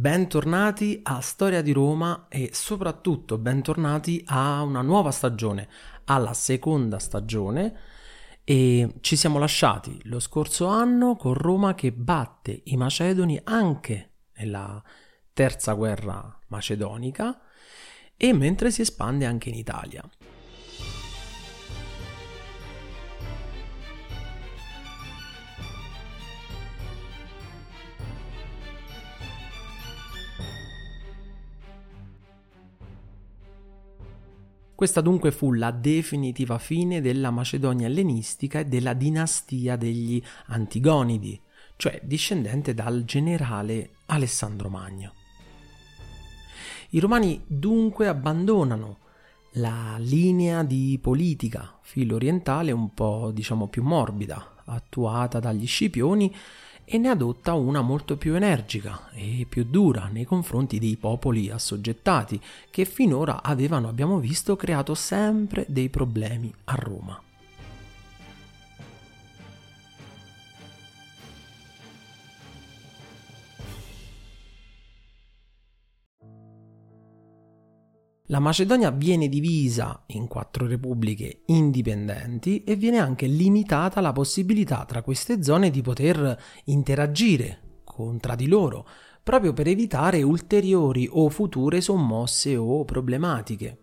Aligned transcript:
Bentornati 0.00 1.00
a 1.02 1.20
Storia 1.20 1.60
di 1.60 1.72
Roma 1.72 2.26
e 2.28 2.50
soprattutto 2.52 3.36
bentornati 3.36 4.22
a 4.26 4.62
una 4.62 4.80
nuova 4.80 5.10
stagione, 5.10 5.68
alla 6.04 6.34
seconda 6.34 7.00
stagione 7.00 7.76
e 8.44 8.94
ci 9.00 9.16
siamo 9.16 9.40
lasciati 9.40 9.98
lo 10.04 10.20
scorso 10.20 10.66
anno 10.66 11.16
con 11.16 11.34
Roma 11.34 11.74
che 11.74 11.90
batte 11.90 12.60
i 12.66 12.76
Macedoni 12.76 13.40
anche 13.42 14.10
nella 14.36 14.80
terza 15.32 15.72
guerra 15.72 16.38
macedonica 16.46 17.40
e 18.16 18.32
mentre 18.32 18.70
si 18.70 18.82
espande 18.82 19.26
anche 19.26 19.48
in 19.48 19.56
Italia. 19.56 20.08
Questa 34.78 35.00
dunque 35.00 35.32
fu 35.32 35.54
la 35.54 35.72
definitiva 35.72 36.56
fine 36.56 37.00
della 37.00 37.32
Macedonia 37.32 37.88
ellenistica 37.88 38.60
e 38.60 38.66
della 38.66 38.92
dinastia 38.92 39.74
degli 39.74 40.22
Antigonidi, 40.46 41.40
cioè 41.74 42.00
discendente 42.04 42.74
dal 42.74 43.02
generale 43.04 43.94
Alessandro 44.06 44.68
Magno. 44.68 45.14
I 46.90 47.00
romani 47.00 47.42
dunque 47.48 48.06
abbandonano 48.06 48.98
la 49.54 49.96
linea 49.98 50.62
di 50.62 50.96
politica 51.02 51.76
filo 51.82 52.14
orientale 52.14 52.70
un 52.70 52.94
po' 52.94 53.32
diciamo 53.34 53.66
più 53.66 53.82
morbida, 53.82 54.62
attuata 54.64 55.40
dagli 55.40 55.66
Scipioni 55.66 56.32
e 56.90 56.96
ne 56.96 57.10
adotta 57.10 57.52
una 57.52 57.82
molto 57.82 58.16
più 58.16 58.34
energica 58.34 59.10
e 59.12 59.44
più 59.46 59.64
dura 59.64 60.08
nei 60.10 60.24
confronti 60.24 60.78
dei 60.78 60.96
popoli 60.96 61.50
assoggettati 61.50 62.40
che 62.70 62.86
finora 62.86 63.42
avevano, 63.42 63.88
abbiamo 63.88 64.18
visto, 64.18 64.56
creato 64.56 64.94
sempre 64.94 65.66
dei 65.68 65.90
problemi 65.90 66.50
a 66.64 66.74
Roma. 66.74 67.27
La 78.30 78.40
Macedonia 78.40 78.90
viene 78.90 79.26
divisa 79.26 80.02
in 80.08 80.26
quattro 80.26 80.66
repubbliche 80.66 81.44
indipendenti 81.46 82.62
e 82.62 82.76
viene 82.76 82.98
anche 82.98 83.26
limitata 83.26 84.02
la 84.02 84.12
possibilità 84.12 84.84
tra 84.84 85.00
queste 85.00 85.42
zone 85.42 85.70
di 85.70 85.80
poter 85.80 86.38
interagire 86.64 87.80
con 87.84 88.20
tra 88.20 88.34
di 88.34 88.46
loro, 88.46 88.86
proprio 89.22 89.54
per 89.54 89.66
evitare 89.66 90.22
ulteriori 90.22 91.08
o 91.10 91.30
future 91.30 91.80
sommosse 91.80 92.54
o 92.54 92.84
problematiche. 92.84 93.78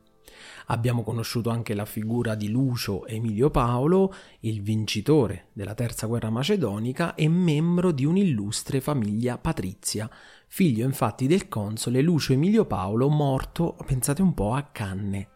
Abbiamo 0.67 1.01
conosciuto 1.01 1.49
anche 1.49 1.73
la 1.73 1.85
figura 1.85 2.35
di 2.35 2.49
Lucio 2.49 3.07
Emilio 3.07 3.49
Paolo, 3.49 4.13
il 4.41 4.61
vincitore 4.61 5.47
della 5.53 5.73
terza 5.73 6.05
guerra 6.05 6.29
macedonica 6.29 7.15
e 7.15 7.27
membro 7.27 7.91
di 7.91 8.05
un'illustre 8.05 8.79
famiglia 8.79 9.39
patrizia, 9.39 10.07
figlio 10.55 10.85
infatti 10.85 11.27
del 11.27 11.49
console 11.49 11.99
Lucio 11.99 12.31
Emilio 12.31 12.63
Paolo, 12.63 13.09
morto, 13.09 13.75
pensate 13.85 14.21
un 14.21 14.33
po', 14.33 14.53
a 14.53 14.63
Canne. 14.63 15.27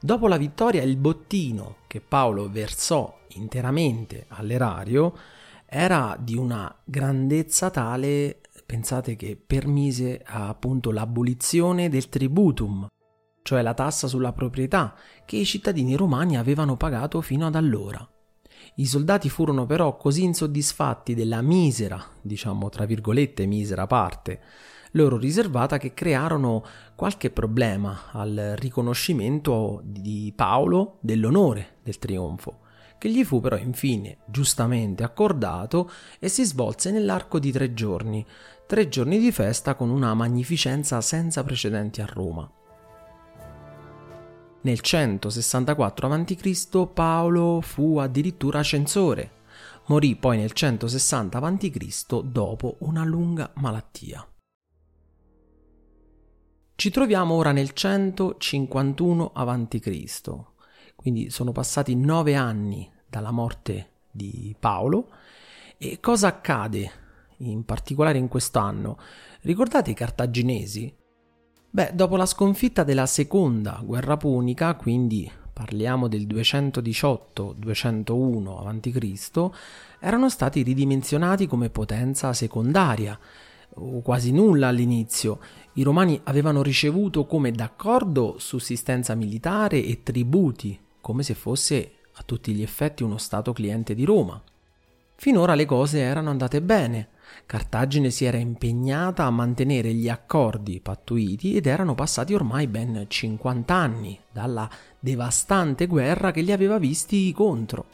Dopo 0.00 0.28
la 0.28 0.36
vittoria 0.36 0.84
il 0.84 0.96
bottino 0.96 1.78
che 1.88 2.00
Paolo 2.00 2.48
versò 2.48 3.22
interamente 3.30 4.26
all'erario 4.28 5.16
era 5.66 6.16
di 6.16 6.36
una 6.36 6.72
grandezza 6.84 7.70
tale, 7.70 8.40
pensate 8.64 9.16
che 9.16 9.34
permise 9.34 10.22
appunto 10.24 10.92
l'abolizione 10.92 11.88
del 11.88 12.08
tributum, 12.08 12.86
cioè 13.42 13.62
la 13.62 13.74
tassa 13.74 14.06
sulla 14.06 14.32
proprietà 14.32 14.94
che 15.24 15.38
i 15.38 15.44
cittadini 15.44 15.96
romani 15.96 16.36
avevano 16.36 16.76
pagato 16.76 17.20
fino 17.20 17.48
ad 17.48 17.56
allora. 17.56 18.08
I 18.76 18.86
soldati 18.86 19.28
furono 19.28 19.66
però 19.66 19.96
così 19.96 20.24
insoddisfatti 20.24 21.14
della 21.14 21.42
misera, 21.42 22.04
diciamo 22.20 22.68
tra 22.70 22.84
virgolette 22.86 23.46
misera 23.46 23.86
parte, 23.86 24.40
loro 24.92 25.16
riservata 25.16 25.78
che 25.78 25.94
crearono 25.94 26.64
qualche 26.96 27.30
problema 27.30 28.10
al 28.10 28.54
riconoscimento 28.56 29.80
di 29.84 30.32
Paolo 30.34 30.98
dell'onore 31.00 31.76
del 31.84 31.98
trionfo, 32.00 32.62
che 32.98 33.10
gli 33.10 33.24
fu 33.24 33.40
però 33.40 33.56
infine 33.56 34.18
giustamente 34.26 35.04
accordato 35.04 35.88
e 36.18 36.28
si 36.28 36.44
svolse 36.44 36.90
nell'arco 36.90 37.38
di 37.38 37.52
tre 37.52 37.74
giorni, 37.74 38.26
tre 38.66 38.88
giorni 38.88 39.20
di 39.20 39.30
festa 39.30 39.76
con 39.76 39.88
una 39.88 40.14
magnificenza 40.14 41.00
senza 41.00 41.44
precedenti 41.44 42.00
a 42.00 42.06
Roma. 42.06 42.50
Nel 44.64 44.80
164 44.80 46.10
a.C. 46.10 46.86
Paolo 46.86 47.60
fu 47.60 47.98
addirittura 47.98 48.62
censore. 48.62 49.42
Morì 49.88 50.16
poi 50.16 50.38
nel 50.38 50.52
160 50.52 51.36
a.C. 51.36 52.22
dopo 52.22 52.76
una 52.78 53.04
lunga 53.04 53.52
malattia. 53.56 54.26
Ci 56.76 56.90
troviamo 56.90 57.34
ora 57.34 57.52
nel 57.52 57.72
151 57.72 59.32
a.C., 59.34 60.30
quindi 60.96 61.28
sono 61.28 61.52
passati 61.52 61.94
nove 61.94 62.34
anni 62.34 62.90
dalla 63.06 63.32
morte 63.32 63.90
di 64.10 64.56
Paolo. 64.58 65.10
E 65.76 66.00
cosa 66.00 66.28
accade 66.28 66.90
in 67.38 67.66
particolare 67.66 68.16
in 68.16 68.28
quest'anno? 68.28 68.96
Ricordate 69.42 69.90
i 69.90 69.94
cartaginesi? 69.94 71.02
Beh, 71.74 71.90
dopo 71.92 72.16
la 72.16 72.24
sconfitta 72.24 72.84
della 72.84 73.04
seconda 73.04 73.80
guerra 73.82 74.16
punica, 74.16 74.76
quindi 74.76 75.28
parliamo 75.52 76.06
del 76.06 76.24
218-201 76.24 78.64
a.C., 78.64 79.50
erano 79.98 80.30
stati 80.30 80.62
ridimensionati 80.62 81.48
come 81.48 81.70
potenza 81.70 82.32
secondaria, 82.32 83.18
o 83.70 84.00
quasi 84.02 84.30
nulla 84.30 84.68
all'inizio. 84.68 85.40
I 85.72 85.82
romani 85.82 86.20
avevano 86.22 86.62
ricevuto 86.62 87.26
come 87.26 87.50
d'accordo 87.50 88.36
sussistenza 88.38 89.16
militare 89.16 89.82
e 89.82 90.04
tributi, 90.04 90.78
come 91.00 91.24
se 91.24 91.34
fosse 91.34 91.94
a 92.12 92.22
tutti 92.24 92.52
gli 92.52 92.62
effetti 92.62 93.02
uno 93.02 93.18
stato 93.18 93.52
cliente 93.52 93.96
di 93.96 94.04
Roma. 94.04 94.40
Finora 95.16 95.56
le 95.56 95.64
cose 95.64 95.98
erano 95.98 96.30
andate 96.30 96.62
bene, 96.62 97.08
Cartagine 97.46 98.10
si 98.10 98.24
era 98.24 98.36
impegnata 98.36 99.24
a 99.24 99.30
mantenere 99.30 99.92
gli 99.92 100.08
accordi 100.08 100.80
pattuiti 100.80 101.56
ed 101.56 101.66
erano 101.66 101.94
passati 101.94 102.34
ormai 102.34 102.66
ben 102.66 103.04
50 103.08 103.74
anni 103.74 104.18
dalla 104.30 104.68
devastante 104.98 105.86
guerra 105.86 106.30
che 106.30 106.40
li 106.40 106.52
aveva 106.52 106.78
visti 106.78 107.32
contro. 107.32 107.86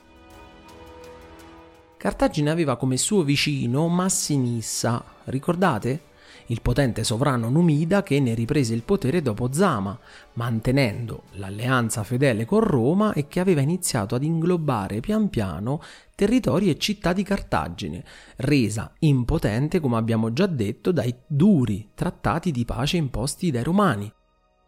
Cartagine 1.96 2.50
aveva 2.50 2.76
come 2.76 2.96
suo 2.96 3.22
vicino 3.22 3.86
Massinissa, 3.88 5.04
ricordate? 5.24 6.08
Il 6.50 6.62
potente 6.62 7.04
sovrano 7.04 7.48
numida 7.48 8.02
che 8.02 8.18
ne 8.20 8.34
riprese 8.34 8.74
il 8.74 8.82
potere 8.82 9.22
dopo 9.22 9.52
Zama, 9.52 9.98
mantenendo 10.34 11.24
l'alleanza 11.32 12.02
fedele 12.02 12.44
con 12.44 12.60
Roma 12.60 13.12
e 13.12 13.28
che 13.28 13.40
aveva 13.40 13.60
iniziato 13.60 14.14
ad 14.14 14.24
inglobare 14.24 15.00
pian 15.00 15.28
piano 15.28 15.80
territori 16.14 16.68
e 16.68 16.76
città 16.76 17.12
di 17.12 17.22
Cartagine, 17.22 18.04
resa 18.36 18.92
impotente, 18.98 19.80
come 19.80 19.96
abbiamo 19.96 20.32
già 20.32 20.46
detto, 20.46 20.92
dai 20.92 21.14
duri 21.26 21.90
trattati 21.94 22.50
di 22.50 22.64
pace 22.64 22.96
imposti 22.96 23.50
dai 23.50 23.62
Romani. 23.62 24.12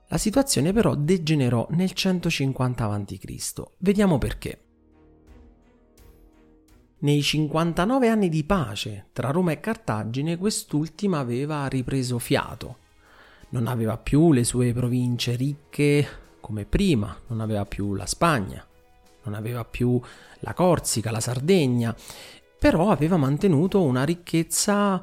La 0.09 0.19
situazione 0.19 0.73
però 0.73 0.95
degenerò 0.95 1.67
nel 1.71 1.93
150 1.93 2.85
a.C. 2.85 3.63
Vediamo 3.79 4.19
perché. 4.19 4.72
Nei 7.03 7.21
59 7.21 8.09
anni 8.09 8.29
di 8.29 8.45
pace 8.45 9.07
tra 9.13 9.31
Roma 9.33 9.51
e 9.51 9.59
Cartagine 9.59 10.37
quest'ultima 10.37 11.19
aveva 11.19 11.67
ripreso 11.67 12.21
fiato. 12.21 12.77
Non 13.49 13.67
aveva 13.67 13.97
più 13.97 14.33
le 14.33 14.45
sue 14.45 14.73
province 14.73 15.35
ricche 15.35 16.07
come 16.39 16.65
prima, 16.65 17.13
non 17.27 17.41
aveva 17.41 17.65
più 17.65 17.95
la 17.95 18.07
Spagna, 18.07 18.65
non 19.25 19.35
aveva 19.35 19.65
più 19.65 20.01
la 20.39 20.55
Corsica, 20.55 21.11
la 21.11 21.19
Sardegna, 21.19 21.93
però 22.57 22.91
aveva 22.91 23.17
mantenuto 23.17 23.83
una 23.83 24.05
ricchezza 24.05 25.03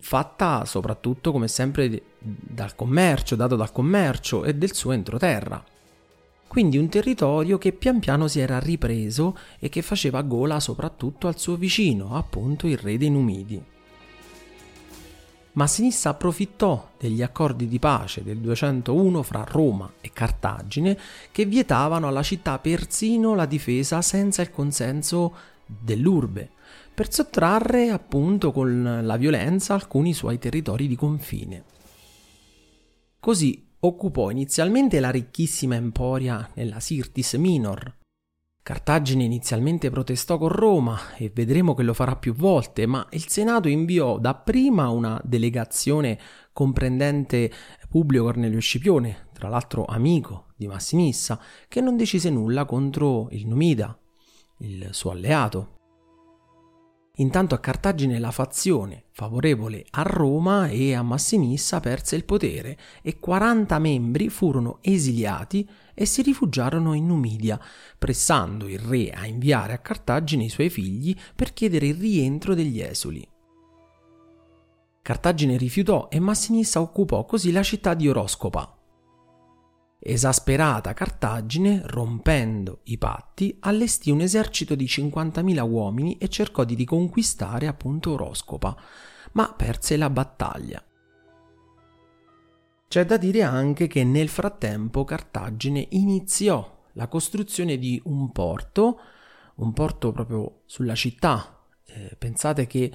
fatta 0.00 0.64
soprattutto 0.64 1.32
come 1.32 1.48
sempre 1.48 2.02
dal 2.18 2.74
commercio, 2.74 3.36
dato 3.36 3.56
dal 3.56 3.72
commercio 3.72 4.42
e 4.42 4.54
del 4.54 4.72
suo 4.72 4.92
entroterra 4.92 5.62
quindi 6.56 6.78
un 6.78 6.88
territorio 6.88 7.58
che 7.58 7.72
pian 7.72 7.98
piano 7.98 8.28
si 8.28 8.40
era 8.40 8.58
ripreso 8.58 9.36
e 9.58 9.68
che 9.68 9.82
faceva 9.82 10.22
gola 10.22 10.58
soprattutto 10.58 11.28
al 11.28 11.38
suo 11.38 11.56
vicino, 11.56 12.16
appunto 12.16 12.66
il 12.66 12.78
re 12.78 12.96
dei 12.96 13.10
Numidi. 13.10 13.62
Massinissa 15.52 16.08
approfittò 16.08 16.92
degli 16.98 17.20
accordi 17.20 17.68
di 17.68 17.78
pace 17.78 18.22
del 18.22 18.38
201 18.38 19.22
fra 19.22 19.44
Roma 19.46 19.92
e 20.00 20.10
Cartagine 20.14 20.98
che 21.30 21.44
vietavano 21.44 22.08
alla 22.08 22.22
città 22.22 22.58
persino 22.58 23.34
la 23.34 23.44
difesa 23.44 24.00
senza 24.00 24.40
il 24.40 24.50
consenso 24.50 25.34
dell'urbe. 25.66 26.52
per 26.94 27.12
sottrarre 27.12 27.90
appunto 27.90 28.50
con 28.50 29.00
la 29.02 29.16
violenza 29.18 29.74
alcuni 29.74 30.14
suoi 30.14 30.38
territori 30.38 30.88
di 30.88 30.96
confine. 30.96 31.64
Così 33.20 33.65
occupò 33.80 34.30
inizialmente 34.30 35.00
la 35.00 35.10
ricchissima 35.10 35.74
Emporia 35.74 36.50
nella 36.54 36.80
Sirtis 36.80 37.34
Minor. 37.34 37.96
Cartagine 38.62 39.22
inizialmente 39.22 39.90
protestò 39.90 40.38
con 40.38 40.48
Roma 40.48 41.14
e 41.16 41.30
vedremo 41.32 41.74
che 41.74 41.84
lo 41.84 41.94
farà 41.94 42.16
più 42.16 42.34
volte, 42.34 42.84
ma 42.86 43.06
il 43.10 43.28
Senato 43.28 43.68
inviò 43.68 44.18
dapprima 44.18 44.88
una 44.88 45.20
delegazione 45.22 46.18
comprendente 46.52 47.52
Publio 47.88 48.24
Cornelio 48.24 48.58
Scipione, 48.58 49.28
tra 49.32 49.48
l'altro 49.48 49.84
amico 49.84 50.46
di 50.56 50.66
Massinissa, 50.66 51.40
che 51.68 51.80
non 51.80 51.96
decise 51.96 52.28
nulla 52.28 52.64
contro 52.64 53.28
il 53.30 53.46
Numida, 53.46 53.96
il 54.58 54.88
suo 54.90 55.12
alleato. 55.12 55.75
Intanto 57.18 57.54
a 57.54 57.58
Cartagine 57.58 58.18
la 58.18 58.30
fazione 58.30 59.04
favorevole 59.10 59.86
a 59.92 60.02
Roma 60.02 60.68
e 60.68 60.94
a 60.94 61.02
Massinissa 61.02 61.80
perse 61.80 62.14
il 62.14 62.24
potere 62.24 62.76
e 63.00 63.18
40 63.18 63.78
membri 63.78 64.28
furono 64.28 64.78
esiliati 64.82 65.66
e 65.94 66.04
si 66.04 66.20
rifugiarono 66.20 66.92
in 66.92 67.06
Numidia, 67.06 67.58
pressando 67.96 68.68
il 68.68 68.78
re 68.78 69.10
a 69.12 69.26
inviare 69.26 69.72
a 69.72 69.78
Cartagine 69.78 70.44
i 70.44 70.50
suoi 70.50 70.68
figli 70.68 71.16
per 71.34 71.54
chiedere 71.54 71.86
il 71.86 71.94
rientro 71.94 72.54
degli 72.54 72.82
esuli. 72.82 73.26
Cartagine 75.00 75.56
rifiutò 75.56 76.08
e 76.10 76.20
Massinissa 76.20 76.82
occupò 76.82 77.24
così 77.24 77.50
la 77.50 77.62
città 77.62 77.94
di 77.94 78.08
Oroscopa, 78.08 78.75
Esasperata 80.08 80.94
Cartagine, 80.94 81.82
rompendo 81.84 82.80
i 82.84 82.96
patti, 82.96 83.56
allestì 83.60 84.12
un 84.12 84.20
esercito 84.20 84.76
di 84.76 84.84
50.000 84.84 85.68
uomini 85.68 86.16
e 86.18 86.28
cercò 86.28 86.62
di 86.62 86.76
riconquistare 86.76 87.66
appunto 87.66 88.12
Oroscopa, 88.12 88.76
ma 89.32 89.52
perse 89.52 89.96
la 89.96 90.08
battaglia. 90.08 90.80
C'è 92.86 93.04
da 93.04 93.16
dire 93.16 93.42
anche 93.42 93.88
che 93.88 94.04
nel 94.04 94.28
frattempo 94.28 95.02
Cartagine 95.02 95.88
iniziò 95.90 96.84
la 96.92 97.08
costruzione 97.08 97.76
di 97.76 98.00
un 98.04 98.30
porto, 98.30 99.00
un 99.56 99.72
porto 99.72 100.12
proprio 100.12 100.60
sulla 100.66 100.94
città. 100.94 101.64
Eh, 101.84 102.14
pensate 102.16 102.68
che 102.68 102.92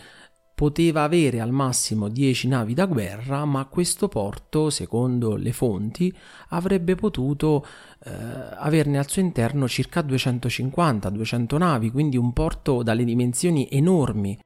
poteva 0.61 1.01
avere 1.01 1.41
al 1.41 1.49
massimo 1.49 2.07
10 2.07 2.47
navi 2.47 2.75
da 2.75 2.85
guerra, 2.85 3.45
ma 3.45 3.65
questo 3.65 4.07
porto, 4.07 4.69
secondo 4.69 5.35
le 5.35 5.53
fonti, 5.53 6.15
avrebbe 6.49 6.93
potuto 6.93 7.65
eh, 8.03 8.11
averne 8.57 8.99
al 8.99 9.09
suo 9.09 9.23
interno 9.23 9.67
circa 9.67 10.01
250-200 10.01 11.57
navi, 11.57 11.89
quindi 11.89 12.15
un 12.15 12.31
porto 12.31 12.83
dalle 12.83 13.03
dimensioni 13.03 13.69
enormi. 13.71 14.37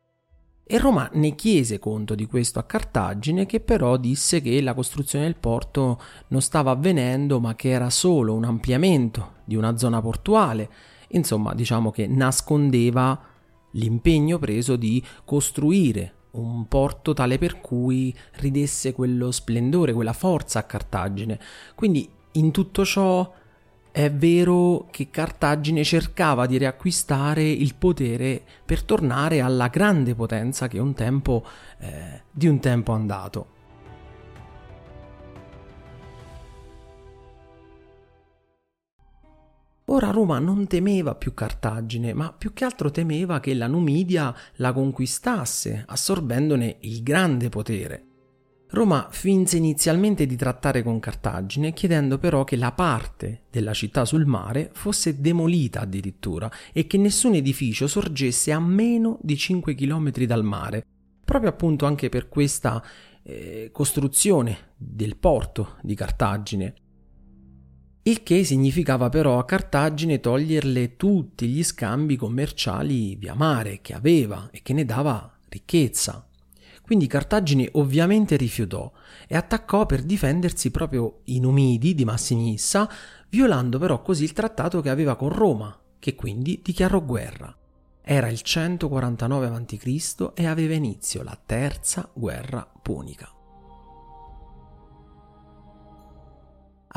E 0.63 0.77
Roma 0.77 1.09
ne 1.15 1.35
chiese 1.35 1.79
conto 1.79 2.15
di 2.15 2.27
questo 2.27 2.59
a 2.59 2.63
Cartagine, 2.63 3.45
che 3.45 3.59
però 3.59 3.97
disse 3.97 4.39
che 4.39 4.61
la 4.61 4.73
costruzione 4.73 5.25
del 5.25 5.35
porto 5.35 5.99
non 6.29 6.41
stava 6.41 6.71
avvenendo, 6.71 7.41
ma 7.41 7.55
che 7.55 7.71
era 7.71 7.89
solo 7.89 8.35
un 8.35 8.45
ampliamento 8.45 9.33
di 9.43 9.57
una 9.57 9.75
zona 9.75 9.99
portuale. 9.99 10.69
Insomma, 11.09 11.53
diciamo 11.53 11.91
che 11.91 12.07
nascondeva 12.07 13.33
l'impegno 13.75 14.37
preso 14.39 14.75
di 14.75 15.03
costruire 15.23 16.13
un 16.31 16.67
porto 16.67 17.13
tale 17.13 17.37
per 17.37 17.61
cui 17.61 18.13
ridesse 18.33 18.93
quello 18.93 19.31
splendore, 19.31 19.93
quella 19.93 20.13
forza 20.13 20.59
a 20.59 20.63
Cartagine. 20.63 21.39
Quindi 21.75 22.09
in 22.33 22.51
tutto 22.51 22.83
ciò 22.83 23.31
è 23.91 24.11
vero 24.11 24.87
che 24.91 25.09
Cartagine 25.09 25.83
cercava 25.85 26.45
di 26.45 26.57
riacquistare 26.57 27.49
il 27.49 27.75
potere 27.75 28.43
per 28.65 28.83
tornare 28.83 29.39
alla 29.39 29.69
grande 29.69 30.13
potenza 30.15 30.67
che 30.67 30.79
un 30.79 30.93
tempo 30.93 31.45
eh, 31.79 32.23
di 32.29 32.47
un 32.47 32.59
tempo 32.59 32.91
andato. 32.91 33.53
Ora 39.87 40.09
Roma 40.09 40.39
non 40.39 40.65
temeva 40.65 41.13
più 41.13 41.35
Cartagine, 41.35 42.13
ma 42.15 42.33
più 42.33 42.53
che 42.53 42.65
altro 42.65 42.89
temeva 42.89 43.39
che 43.39 43.53
la 43.53 43.67
Numidia 43.67 44.33
la 44.55 44.73
conquistasse, 44.73 45.83
assorbendone 45.87 46.77
il 46.81 47.03
grande 47.03 47.49
potere. 47.49 48.05
Roma 48.69 49.09
finse 49.11 49.57
inizialmente 49.57 50.25
di 50.25 50.35
trattare 50.35 50.81
con 50.81 50.99
Cartagine, 50.99 51.71
chiedendo 51.73 52.17
però 52.17 52.43
che 52.43 52.55
la 52.55 52.71
parte 52.71 53.43
della 53.51 53.73
città 53.73 54.05
sul 54.05 54.25
mare 54.25 54.71
fosse 54.73 55.21
demolita 55.21 55.81
addirittura 55.81 56.49
e 56.73 56.87
che 56.87 56.97
nessun 56.97 57.35
edificio 57.35 57.85
sorgesse 57.85 58.51
a 58.51 58.59
meno 58.59 59.19
di 59.21 59.37
5 59.37 59.75
km 59.75 60.11
dal 60.25 60.43
mare, 60.43 60.83
proprio 61.23 61.51
appunto 61.51 61.85
anche 61.85 62.09
per 62.09 62.27
questa 62.27 62.83
eh, 63.21 63.69
costruzione 63.71 64.73
del 64.75 65.15
porto 65.15 65.75
di 65.83 65.93
Cartagine 65.93 66.73
il 68.07 68.21
che 68.21 68.43
significava 68.43 69.09
però 69.09 69.39
a 69.39 69.45
Cartagine 69.45 70.19
toglierle 70.19 70.95
tutti 70.95 71.47
gli 71.47 71.63
scambi 71.63 72.15
commerciali 72.15 73.15
via 73.15 73.33
mare 73.33 73.79
che 73.81 73.95
aveva 73.95 74.49
e 74.51 74.61
che 74.61 74.73
ne 74.73 74.85
dava 74.85 75.35
ricchezza. 75.49 76.23
Quindi 76.83 77.07
Cartagine 77.07 77.67
ovviamente 77.73 78.35
rifiutò 78.35 78.91
e 79.27 79.35
attaccò 79.35 79.87
per 79.87 80.03
difendersi 80.03 80.69
proprio 80.69 81.21
i 81.25 81.39
Numidi 81.39 81.95
di 81.95 82.05
Massinissa, 82.05 82.87
violando 83.29 83.79
però 83.79 84.03
così 84.03 84.23
il 84.23 84.33
trattato 84.33 84.81
che 84.81 84.91
aveva 84.91 85.15
con 85.15 85.29
Roma, 85.29 85.75
che 85.97 86.13
quindi 86.13 86.61
dichiarò 86.63 87.03
guerra. 87.03 87.55
Era 88.03 88.27
il 88.27 88.41
149 88.41 89.47
a.C. 89.47 90.31
e 90.35 90.45
aveva 90.45 90.75
inizio 90.75 91.23
la 91.23 91.35
terza 91.43 92.07
guerra 92.13 92.69
punica. 92.83 93.34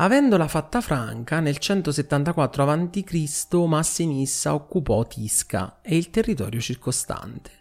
Avendola 0.01 0.47
fatta 0.47 0.79
franca, 0.79 1.41
nel 1.41 1.57
174 1.57 2.63
a.C. 2.63 3.53
Massinissa 3.53 4.53
occupò 4.53 5.05
Tisca 5.05 5.81
e 5.81 5.97
il 5.97 6.09
territorio 6.09 6.61
circostante. 6.61 7.51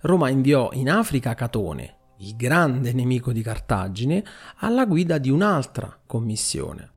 Roma 0.00 0.30
inviò 0.30 0.70
in 0.72 0.88
Africa 0.88 1.34
Catone, 1.34 1.96
il 2.20 2.36
grande 2.36 2.94
nemico 2.94 3.32
di 3.32 3.42
Cartagine, 3.42 4.24
alla 4.60 4.86
guida 4.86 5.18
di 5.18 5.28
un'altra 5.28 6.00
commissione. 6.06 6.90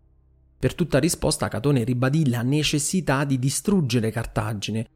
Per 0.58 0.74
tutta 0.74 1.00
risposta 1.00 1.50
Catone 1.50 1.84
ribadì 1.84 2.30
la 2.30 2.42
necessità 2.42 3.26
di 3.26 3.38
distruggere 3.40 4.10
Cartagine, 4.10 4.88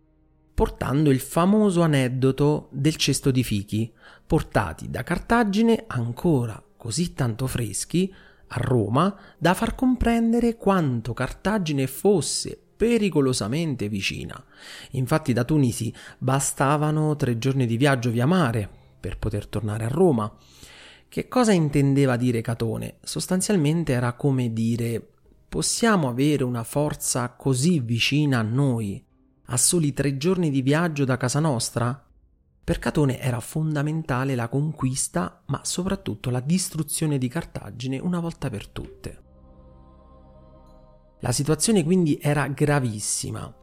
portando 0.53 1.11
il 1.11 1.19
famoso 1.19 1.81
aneddoto 1.81 2.69
del 2.71 2.95
cesto 2.95 3.29
di 3.29 3.43
fichi, 3.43 3.91
portati 4.25 4.89
da 4.89 5.03
Cartagine 5.03 5.83
ancora 5.87 6.63
così 6.77 7.13
tanto 7.13 7.45
freschi 7.45 8.11
a 8.53 8.57
Roma 8.57 9.15
da 9.37 9.53
far 9.53 9.75
comprendere 9.75 10.57
quanto 10.57 11.13
Cartagine 11.13 11.87
fosse 11.87 12.59
pericolosamente 12.75 13.87
vicina. 13.87 14.43
Infatti 14.91 15.33
da 15.33 15.43
Tunisi 15.43 15.93
bastavano 16.17 17.15
tre 17.15 17.37
giorni 17.37 17.65
di 17.65 17.77
viaggio 17.77 18.09
via 18.09 18.25
mare 18.25 18.69
per 18.99 19.17
poter 19.17 19.47
tornare 19.47 19.85
a 19.85 19.89
Roma. 19.89 20.33
Che 21.07 21.27
cosa 21.27 21.51
intendeva 21.51 22.17
dire 22.17 22.41
Catone? 22.41 22.95
Sostanzialmente 23.03 23.93
era 23.93 24.13
come 24.13 24.51
dire 24.51 25.05
possiamo 25.47 26.07
avere 26.09 26.43
una 26.43 26.63
forza 26.63 27.29
così 27.29 27.79
vicina 27.79 28.39
a 28.39 28.43
noi, 28.43 29.03
a 29.45 29.57
soli 29.57 29.93
tre 29.93 30.17
giorni 30.17 30.49
di 30.49 30.61
viaggio 30.61 31.03
da 31.05 31.17
casa 31.17 31.39
nostra? 31.39 32.10
Per 32.63 32.77
Catone 32.77 33.19
era 33.19 33.39
fondamentale 33.39 34.35
la 34.35 34.47
conquista, 34.47 35.41
ma 35.47 35.61
soprattutto 35.63 36.29
la 36.29 36.39
distruzione 36.39 37.17
di 37.17 37.27
Cartagine 37.27 37.97
una 37.97 38.19
volta 38.19 38.49
per 38.51 38.67
tutte. 38.67 39.23
La 41.21 41.31
situazione 41.31 41.83
quindi 41.83 42.19
era 42.21 42.47
gravissima. 42.47 43.55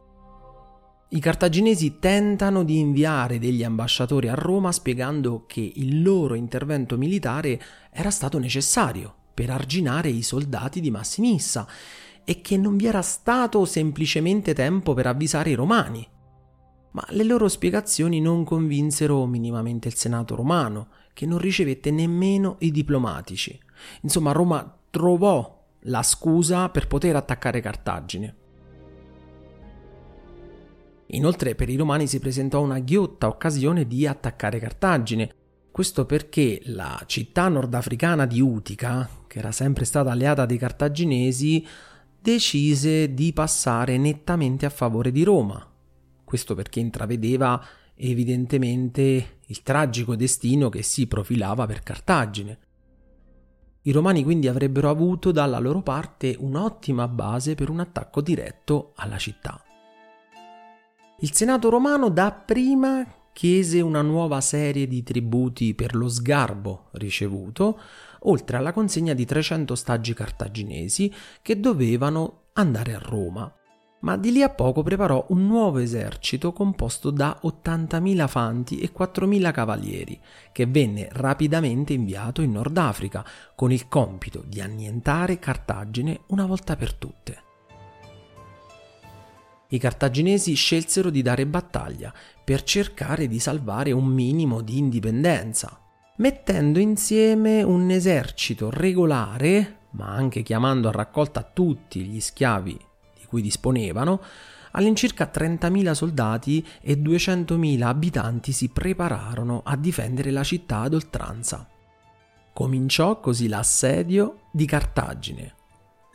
I 1.11 1.19
cartaginesi 1.19 1.97
tentano 1.97 2.63
di 2.63 2.77
inviare 2.77 3.39
degli 3.39 3.63
ambasciatori 3.63 4.27
a 4.27 4.35
Roma 4.35 4.71
spiegando 4.71 5.45
che 5.47 5.71
il 5.75 6.01
loro 6.03 6.35
intervento 6.35 6.97
militare 6.97 7.59
era 7.91 8.11
stato 8.11 8.37
necessario 8.37 9.15
per 9.33 9.49
arginare 9.49 10.09
i 10.09 10.21
soldati 10.21 10.81
di 10.81 10.91
Massinissa 10.91 11.67
e 12.23 12.41
che 12.41 12.57
non 12.57 12.77
vi 12.77 12.85
era 12.85 13.01
stato 13.01 13.65
semplicemente 13.65 14.53
tempo 14.53 14.93
per 14.93 15.07
avvisare 15.07 15.49
i 15.49 15.55
romani 15.55 16.07
ma 16.91 17.05
le 17.09 17.23
loro 17.23 17.47
spiegazioni 17.47 18.19
non 18.19 18.43
convinsero 18.43 19.25
minimamente 19.25 19.87
il 19.87 19.95
Senato 19.95 20.35
romano, 20.35 20.87
che 21.13 21.25
non 21.25 21.37
ricevette 21.37 21.91
nemmeno 21.91 22.55
i 22.59 22.71
diplomatici. 22.71 23.59
Insomma, 24.01 24.31
Roma 24.31 24.77
trovò 24.89 25.57
la 25.83 26.03
scusa 26.03 26.69
per 26.69 26.87
poter 26.87 27.15
attaccare 27.15 27.61
Cartagine. 27.61 28.35
Inoltre 31.07 31.55
per 31.55 31.69
i 31.69 31.75
romani 31.75 32.07
si 32.07 32.19
presentò 32.19 32.61
una 32.61 32.79
ghiotta 32.79 33.27
occasione 33.27 33.87
di 33.87 34.05
attaccare 34.05 34.59
Cartagine. 34.59 35.33
Questo 35.71 36.05
perché 36.05 36.61
la 36.65 37.01
città 37.05 37.47
nordafricana 37.47 38.25
di 38.25 38.41
Utica, 38.41 39.09
che 39.27 39.39
era 39.39 39.51
sempre 39.51 39.85
stata 39.85 40.11
alleata 40.11 40.45
dei 40.45 40.57
cartaginesi, 40.57 41.65
decise 42.19 43.13
di 43.13 43.31
passare 43.33 43.97
nettamente 43.97 44.65
a 44.65 44.69
favore 44.69 45.11
di 45.11 45.23
Roma, 45.23 45.68
questo 46.29 46.53
perché 46.53 46.79
intravedeva 46.79 47.59
evidentemente 47.95 49.39
il 49.47 49.63
tragico 49.63 50.15
destino 50.15 50.69
che 50.69 50.83
si 50.83 51.07
profilava 51.07 51.65
per 51.65 51.81
Cartagine. 51.81 52.59
I 53.81 53.91
romani 53.91 54.23
quindi 54.23 54.47
avrebbero 54.47 54.91
avuto 54.91 55.31
dalla 55.31 55.57
loro 55.57 55.81
parte 55.81 56.35
un'ottima 56.37 57.07
base 57.07 57.55
per 57.55 57.71
un 57.71 57.79
attacco 57.79 58.21
diretto 58.21 58.93
alla 58.97 59.17
città. 59.17 59.59
Il 61.21 61.33
Senato 61.33 61.69
romano 61.69 62.09
dapprima 62.09 63.03
chiese 63.33 63.81
una 63.81 64.03
nuova 64.03 64.39
serie 64.39 64.87
di 64.87 65.01
tributi 65.01 65.73
per 65.73 65.95
lo 65.95 66.09
sgarbo 66.09 66.89
ricevuto, 66.91 67.79
oltre 68.19 68.57
alla 68.57 68.71
consegna 68.71 69.15
di 69.15 69.25
300 69.25 69.73
staggi 69.73 70.13
cartaginesi 70.13 71.11
che 71.41 71.59
dovevano 71.59 72.49
andare 72.53 72.93
a 72.93 72.99
Roma 72.99 73.51
ma 74.01 74.15
di 74.15 74.31
lì 74.31 74.41
a 74.41 74.49
poco 74.49 74.81
preparò 74.81 75.25
un 75.29 75.45
nuovo 75.45 75.79
esercito 75.79 76.53
composto 76.53 77.09
da 77.09 77.39
80.000 77.43 78.27
fanti 78.27 78.79
e 78.79 78.91
4.000 78.97 79.51
cavalieri, 79.51 80.19
che 80.51 80.65
venne 80.65 81.09
rapidamente 81.11 81.93
inviato 81.93 82.41
in 82.41 82.51
Nord 82.51 82.77
Africa 82.77 83.25
con 83.55 83.71
il 83.71 83.87
compito 83.87 84.43
di 84.45 84.61
annientare 84.61 85.39
Cartagine 85.39 86.21
una 86.27 86.45
volta 86.45 86.75
per 86.75 86.93
tutte. 86.93 87.43
I 89.71 89.77
cartaginesi 89.77 90.53
scelsero 90.55 91.09
di 91.09 91.21
dare 91.21 91.45
battaglia 91.45 92.11
per 92.43 92.63
cercare 92.63 93.27
di 93.27 93.39
salvare 93.39 93.91
un 93.91 94.05
minimo 94.05 94.61
di 94.61 94.77
indipendenza, 94.77 95.79
mettendo 96.17 96.79
insieme 96.79 97.61
un 97.61 97.91
esercito 97.91 98.71
regolare, 98.71 99.81
ma 99.91 100.07
anche 100.07 100.41
chiamando 100.41 100.87
a 100.87 100.91
raccolta 100.91 101.43
tutti 101.43 102.03
gli 102.03 102.19
schiavi 102.19 102.87
cui 103.29 103.43
disponevano, 103.43 104.19
all'incirca 104.71 105.29
30.000 105.31 105.91
soldati 105.91 106.65
e 106.81 106.95
200.000 106.95 107.81
abitanti 107.83 108.51
si 108.51 108.69
prepararono 108.69 109.61
a 109.63 109.75
difendere 109.75 110.31
la 110.31 110.43
città 110.43 110.81
ad 110.81 110.95
oltranza. 110.95 111.67
Cominciò 112.51 113.19
così 113.19 113.47
l'assedio 113.47 114.39
di 114.51 114.65
Cartagine, 114.65 115.53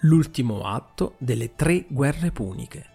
l'ultimo 0.01 0.65
atto 0.65 1.15
delle 1.19 1.55
tre 1.55 1.87
guerre 1.89 2.33
puniche. 2.33 2.93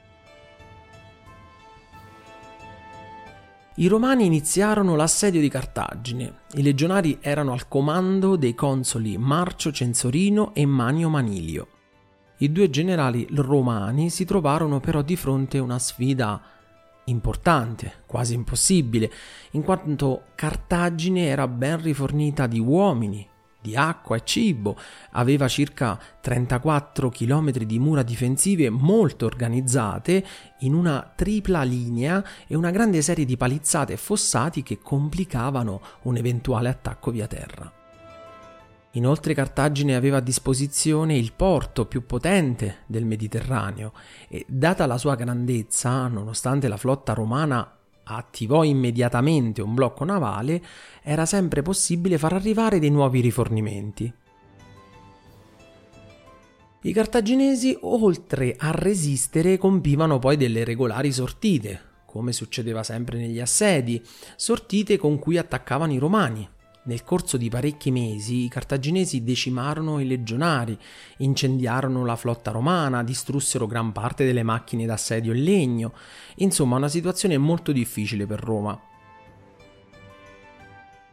I 3.76 3.88
romani 3.88 4.26
iniziarono 4.26 4.98
l'assedio 4.98 5.40
di 5.40 5.48
Cartagine. 5.48 6.42
I 6.56 6.64
legionari 6.64 7.18
erano 7.22 7.54
al 7.54 7.70
comando 7.70 8.36
dei 8.36 8.54
consoli 8.54 9.18
Marcio 9.18 9.72
Censorino 9.72 10.54
e 10.54 10.66
Manio 10.66 11.08
Manilio. 11.08 11.68
I 12.42 12.54
due 12.54 12.70
generali 12.70 13.28
romani 13.36 14.10
si 14.10 14.24
trovarono 14.24 14.80
però 14.80 15.02
di 15.02 15.18
fronte 15.18 15.58
a 15.58 15.62
una 15.62 15.78
sfida 15.78 16.42
importante, 17.06 18.04
quasi 18.06 18.34
impossibile, 18.34 19.12
in 19.52 19.64
quanto 19.64 20.24
Cartagine 20.36 21.26
era 21.26 21.50
ben 21.50 21.82
rifornita 21.82 22.48
di 22.48 22.60
uomini, 22.60 23.28
di 23.60 23.76
acqua 23.76 24.16
e 24.16 24.22
cibo, 24.24 24.78
aveva 25.12 25.50
circa 25.50 26.00
34 26.22 27.10
km 27.10 27.52
di 27.52 27.78
mura 27.78 28.04
difensive 28.04 28.70
molto 28.70 29.26
organizzate 29.26 30.26
in 30.60 30.74
una 30.74 31.12
tripla 31.14 31.64
linea 31.64 32.24
e 32.48 32.56
una 32.56 32.72
grande 32.72 33.02
serie 33.02 33.26
di 33.26 33.36
palizzate 33.36 33.94
e 33.94 33.98
fossati 33.98 34.64
che 34.64 34.80
complicavano 34.80 35.82
un 36.04 36.16
eventuale 36.16 36.70
attacco 36.70 37.12
via 37.12 37.28
terra. 37.28 37.79
Inoltre 39.00 39.34
Cartagine 39.34 39.96
aveva 39.96 40.18
a 40.18 40.22
disposizione 40.22 41.16
il 41.16 41.32
porto 41.32 41.86
più 41.86 42.06
potente 42.06 42.80
del 42.86 43.06
Mediterraneo 43.06 43.94
e, 44.28 44.44
data 44.46 44.86
la 44.86 44.98
sua 44.98 45.16
grandezza, 45.16 46.08
nonostante 46.08 46.68
la 46.68 46.76
flotta 46.76 47.14
romana 47.14 47.78
attivò 48.04 48.64
immediatamente 48.64 49.62
un 49.62 49.74
blocco 49.74 50.04
navale, 50.04 50.62
era 51.02 51.26
sempre 51.26 51.62
possibile 51.62 52.18
far 52.18 52.34
arrivare 52.34 52.78
dei 52.78 52.90
nuovi 52.90 53.22
rifornimenti. 53.22 54.14
I 56.82 56.92
cartaginesi, 56.92 57.78
oltre 57.80 58.56
a 58.58 58.72
resistere, 58.72 59.58
compivano 59.58 60.20
poi 60.20 60.36
delle 60.36 60.66
regolari 60.66 61.14
sortite, 61.14 61.82
come 62.06 62.34
succedeva 62.34 62.84
sempre 62.84 63.18
negli 63.18 63.40
assedi, 63.40 64.06
sortite 64.36 64.98
con 64.98 65.20
cui 65.20 65.38
attaccavano 65.38 65.94
i 65.94 65.98
romani, 66.00 66.50
nel 66.90 67.04
corso 67.04 67.38
di 67.38 67.50
parecchi 67.50 67.92
mesi 67.92 68.46
i 68.46 68.48
cartaginesi 68.50 69.24
decimarono 69.24 70.00
i 70.00 70.08
legionari, 70.08 70.76
incendiarono 71.18 72.04
la 72.04 72.16
flotta 72.16 72.50
romana, 72.50 73.04
distrussero 73.04 73.68
gran 73.68 73.92
parte 73.92 74.26
delle 74.26 74.42
macchine 74.42 74.88
d'assedio 74.88 75.32
in 75.34 75.44
legno, 75.44 75.94
insomma 76.38 76.78
una 76.78 76.88
situazione 76.88 77.38
molto 77.38 77.72
difficile 77.72 78.26
per 78.26 78.40
Roma. 78.40 78.82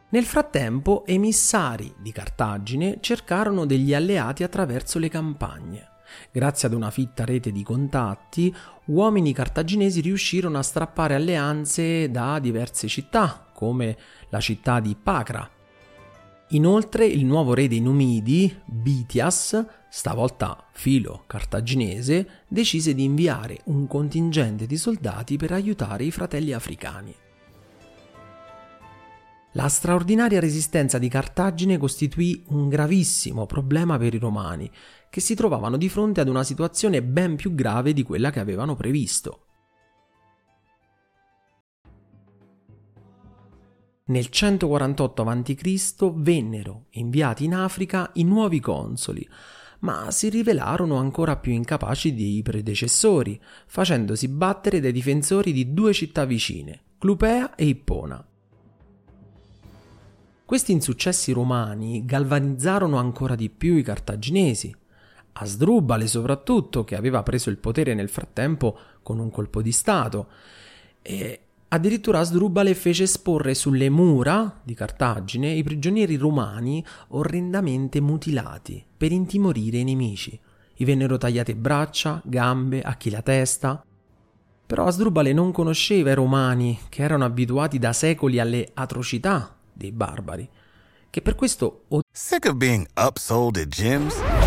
Nel 0.09 0.25
frattempo, 0.25 1.05
emissari 1.05 1.93
di 1.99 2.11
Cartagine 2.11 2.97
cercarono 2.99 3.67
degli 3.67 3.93
alleati 3.93 4.41
attraverso 4.41 4.97
le 4.97 5.09
campagne. 5.09 5.89
Grazie 6.31 6.69
ad 6.69 6.73
una 6.73 6.89
fitta 6.89 7.23
rete 7.23 7.51
di 7.51 7.61
contatti, 7.61 8.55
uomini 8.85 9.31
cartaginesi 9.31 10.01
riuscirono 10.01 10.57
a 10.57 10.63
strappare 10.63 11.13
alleanze 11.13 12.09
da 12.09 12.39
diverse 12.39 12.87
città, 12.87 13.51
come 13.53 13.97
la 14.29 14.39
città 14.39 14.79
di 14.79 14.95
Pacra, 14.95 15.47
Inoltre 16.51 17.05
il 17.05 17.25
nuovo 17.25 17.53
re 17.53 17.67
dei 17.67 17.81
Numidi, 17.81 18.55
Bitias, 18.63 19.65
stavolta 19.89 20.67
filo 20.71 21.23
cartaginese, 21.27 22.43
decise 22.47 22.93
di 22.93 23.03
inviare 23.03 23.59
un 23.65 23.85
contingente 23.85 24.65
di 24.65 24.77
soldati 24.77 25.35
per 25.35 25.51
aiutare 25.51 26.05
i 26.05 26.11
fratelli 26.11 26.53
africani. 26.53 27.13
La 29.53 29.67
straordinaria 29.67 30.39
resistenza 30.39 30.97
di 30.97 31.09
Cartagine 31.09 31.77
costituì 31.77 32.43
un 32.49 32.69
gravissimo 32.69 33.45
problema 33.45 33.97
per 33.97 34.13
i 34.13 34.19
romani, 34.19 34.71
che 35.09 35.19
si 35.19 35.35
trovavano 35.35 35.75
di 35.75 35.89
fronte 35.89 36.21
ad 36.21 36.29
una 36.29 36.43
situazione 36.43 37.03
ben 37.03 37.35
più 37.35 37.55
grave 37.55 37.91
di 37.91 38.03
quella 38.03 38.29
che 38.29 38.39
avevano 38.39 38.75
previsto. 38.75 39.46
Nel 44.09 44.29
148 44.29 45.21
a.C. 45.23 46.11
vennero 46.15 46.85
inviati 46.91 47.43
in 47.43 47.53
Africa 47.53 48.09
i 48.13 48.23
nuovi 48.23 48.61
consoli, 48.61 49.27
ma 49.79 50.09
si 50.11 50.29
rivelarono 50.29 50.95
ancora 50.95 51.35
più 51.35 51.51
incapaci 51.51 52.15
dei 52.15 52.41
predecessori, 52.41 53.39
facendosi 53.65 54.29
battere 54.29 54.79
dai 54.79 54.93
difensori 54.93 55.51
di 55.51 55.73
due 55.73 55.91
città 55.91 56.23
vicine, 56.23 56.83
Clupea 56.97 57.55
e 57.55 57.65
Ippona. 57.65 58.25
Questi 60.45 60.71
insuccessi 60.71 61.33
romani 61.33 62.05
galvanizzarono 62.05 62.95
ancora 62.95 63.35
di 63.35 63.49
più 63.49 63.75
i 63.75 63.83
cartaginesi, 63.83 64.73
Asdrubale 65.33 66.07
soprattutto, 66.07 66.85
che 66.85 66.95
aveva 66.95 67.21
preso 67.23 67.49
il 67.49 67.57
potere 67.57 67.93
nel 67.93 68.09
frattempo 68.09 68.79
con 69.03 69.19
un 69.19 69.29
colpo 69.29 69.61
di 69.61 69.73
Stato, 69.73 70.29
e 71.01 71.46
Addirittura 71.69 72.19
Asdrubale 72.19 72.73
fece 72.75 73.03
esporre 73.03 73.53
sulle 73.53 73.89
mura 73.89 74.61
di 74.63 74.73
Cartagine 74.73 75.51
i 75.51 75.63
prigionieri 75.63 76.15
romani 76.15 76.83
orrendamente 77.09 77.99
mutilati 77.99 78.81
per 78.95 79.11
intimorire 79.11 79.79
i 79.79 79.83
nemici. 79.83 80.39
Gli 80.73 80.85
vennero 80.85 81.17
tagliate 81.17 81.55
braccia, 81.55 82.21
gambe, 82.23 82.81
a 82.81 82.95
chi 82.95 83.09
la 83.09 83.21
testa. 83.21 83.83
Però 84.65 84.85
Asdrubale 84.85 85.33
non 85.33 85.51
conosceva 85.51 86.11
i 86.11 86.15
romani, 86.15 86.79
che 86.87 87.03
erano 87.03 87.25
abituati 87.25 87.79
da 87.79 87.91
secoli 87.91 88.39
alle 88.39 88.69
atrocità 88.73 89.57
dei 89.73 89.91
barbari, 89.91 90.47
che 91.09 91.21
per 91.21 91.35
questo... 91.35 91.83
Sick 92.11 92.45
of 92.45 92.55
being 92.55 92.87
upsold 92.95 93.57
at 93.57 93.67
gyms? 93.67 94.46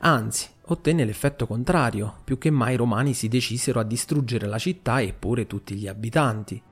Anzi, 0.00 0.48
ottenne 0.66 1.04
l'effetto 1.04 1.46
contrario, 1.46 2.20
più 2.24 2.38
che 2.38 2.50
mai 2.50 2.74
i 2.74 2.76
romani 2.76 3.14
si 3.14 3.28
decisero 3.28 3.80
a 3.80 3.84
distruggere 3.84 4.46
la 4.46 4.58
città 4.58 5.00
e 5.00 5.12
pure 5.12 5.46
tutti 5.46 5.74
gli 5.74 5.86
abitanti. 5.86 6.62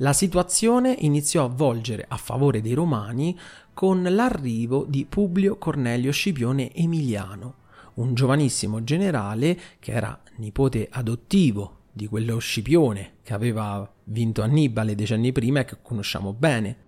La 0.00 0.12
situazione 0.12 0.94
iniziò 1.00 1.44
a 1.44 1.48
volgere 1.48 2.04
a 2.06 2.16
favore 2.16 2.60
dei 2.60 2.74
romani 2.74 3.36
con 3.74 4.02
l'arrivo 4.02 4.84
di 4.88 5.04
Publio 5.04 5.56
Cornelio 5.58 6.12
Scipione 6.12 6.72
Emiliano, 6.72 7.54
un 7.94 8.14
giovanissimo 8.14 8.84
generale 8.84 9.58
che 9.80 9.90
era 9.90 10.20
nipote 10.36 10.88
adottivo 10.88 11.78
di 11.90 12.06
quello 12.06 12.38
Scipione 12.38 13.14
che 13.24 13.34
aveva 13.34 13.92
vinto 14.04 14.42
Annibale 14.42 14.94
decenni 14.94 15.32
prima 15.32 15.60
e 15.60 15.64
che 15.64 15.78
conosciamo 15.82 16.32
bene. 16.32 16.86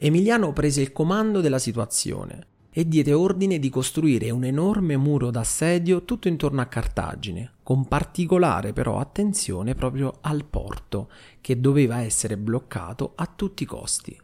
Emiliano 0.00 0.52
prese 0.52 0.80
il 0.80 0.92
comando 0.92 1.40
della 1.40 1.58
situazione 1.58 2.46
e 2.70 2.86
diede 2.86 3.12
ordine 3.12 3.58
di 3.58 3.68
costruire 3.68 4.30
un 4.30 4.44
enorme 4.44 4.96
muro 4.96 5.32
d'assedio 5.32 6.04
tutto 6.04 6.28
intorno 6.28 6.60
a 6.60 6.66
Cartagine, 6.66 7.54
con 7.64 7.88
particolare 7.88 8.72
però 8.72 9.00
attenzione 9.00 9.74
proprio 9.74 10.18
al 10.20 10.44
porto, 10.44 11.10
che 11.40 11.58
doveva 11.58 12.00
essere 12.00 12.36
bloccato 12.36 13.14
a 13.16 13.26
tutti 13.26 13.64
i 13.64 13.66
costi. 13.66 14.16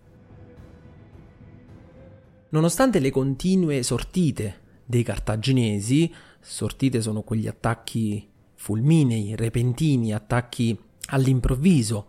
Nonostante 2.50 3.00
le 3.00 3.10
continue 3.10 3.82
sortite 3.82 4.60
dei 4.84 5.02
cartaginesi, 5.02 6.14
sortite 6.38 7.02
sono 7.02 7.22
quegli 7.22 7.48
attacchi 7.48 8.28
fulminei, 8.54 9.34
repentini, 9.34 10.14
attacchi 10.14 10.78
all'improvviso, 11.06 12.06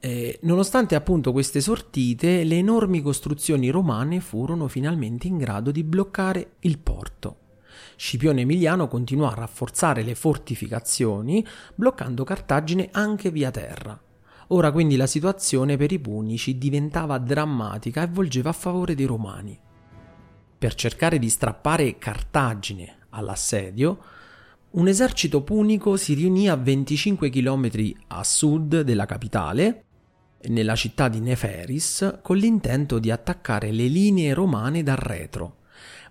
eh, 0.00 0.38
nonostante 0.42 0.94
appunto 0.94 1.32
queste 1.32 1.60
sortite, 1.60 2.44
le 2.44 2.58
enormi 2.58 3.02
costruzioni 3.02 3.70
romane 3.70 4.20
furono 4.20 4.68
finalmente 4.68 5.26
in 5.26 5.38
grado 5.38 5.70
di 5.70 5.82
bloccare 5.82 6.52
il 6.60 6.78
porto. 6.78 7.38
Scipione 7.96 8.42
Emiliano 8.42 8.88
continuò 8.88 9.28
a 9.28 9.34
rafforzare 9.34 10.02
le 10.02 10.14
fortificazioni, 10.14 11.44
bloccando 11.74 12.24
Cartagine 12.24 12.88
anche 12.92 13.30
via 13.30 13.50
terra. 13.50 13.98
Ora 14.48 14.70
quindi 14.70 14.96
la 14.96 15.06
situazione 15.06 15.76
per 15.76 15.90
i 15.92 15.98
punici 15.98 16.56
diventava 16.56 17.18
drammatica 17.18 18.02
e 18.02 18.06
volgeva 18.06 18.50
a 18.50 18.54
favore 18.54 18.94
dei 18.94 19.06
romani. 19.06 19.58
Per 20.58 20.74
cercare 20.74 21.18
di 21.18 21.28
strappare 21.28 21.98
Cartagine 21.98 22.98
all'assedio, 23.10 23.98
un 24.76 24.88
esercito 24.88 25.42
punico 25.42 25.96
si 25.96 26.12
riunì 26.12 26.48
a 26.48 26.56
25 26.56 27.30
km 27.30 27.70
a 28.08 28.22
sud 28.22 28.82
della 28.82 29.06
capitale 29.06 29.84
nella 30.48 30.74
città 30.74 31.08
di 31.08 31.20
Neferis 31.20 32.18
con 32.22 32.36
l'intento 32.36 32.98
di 32.98 33.10
attaccare 33.10 33.72
le 33.72 33.86
linee 33.86 34.34
romane 34.34 34.82
dal 34.82 34.98
retro. 34.98 35.56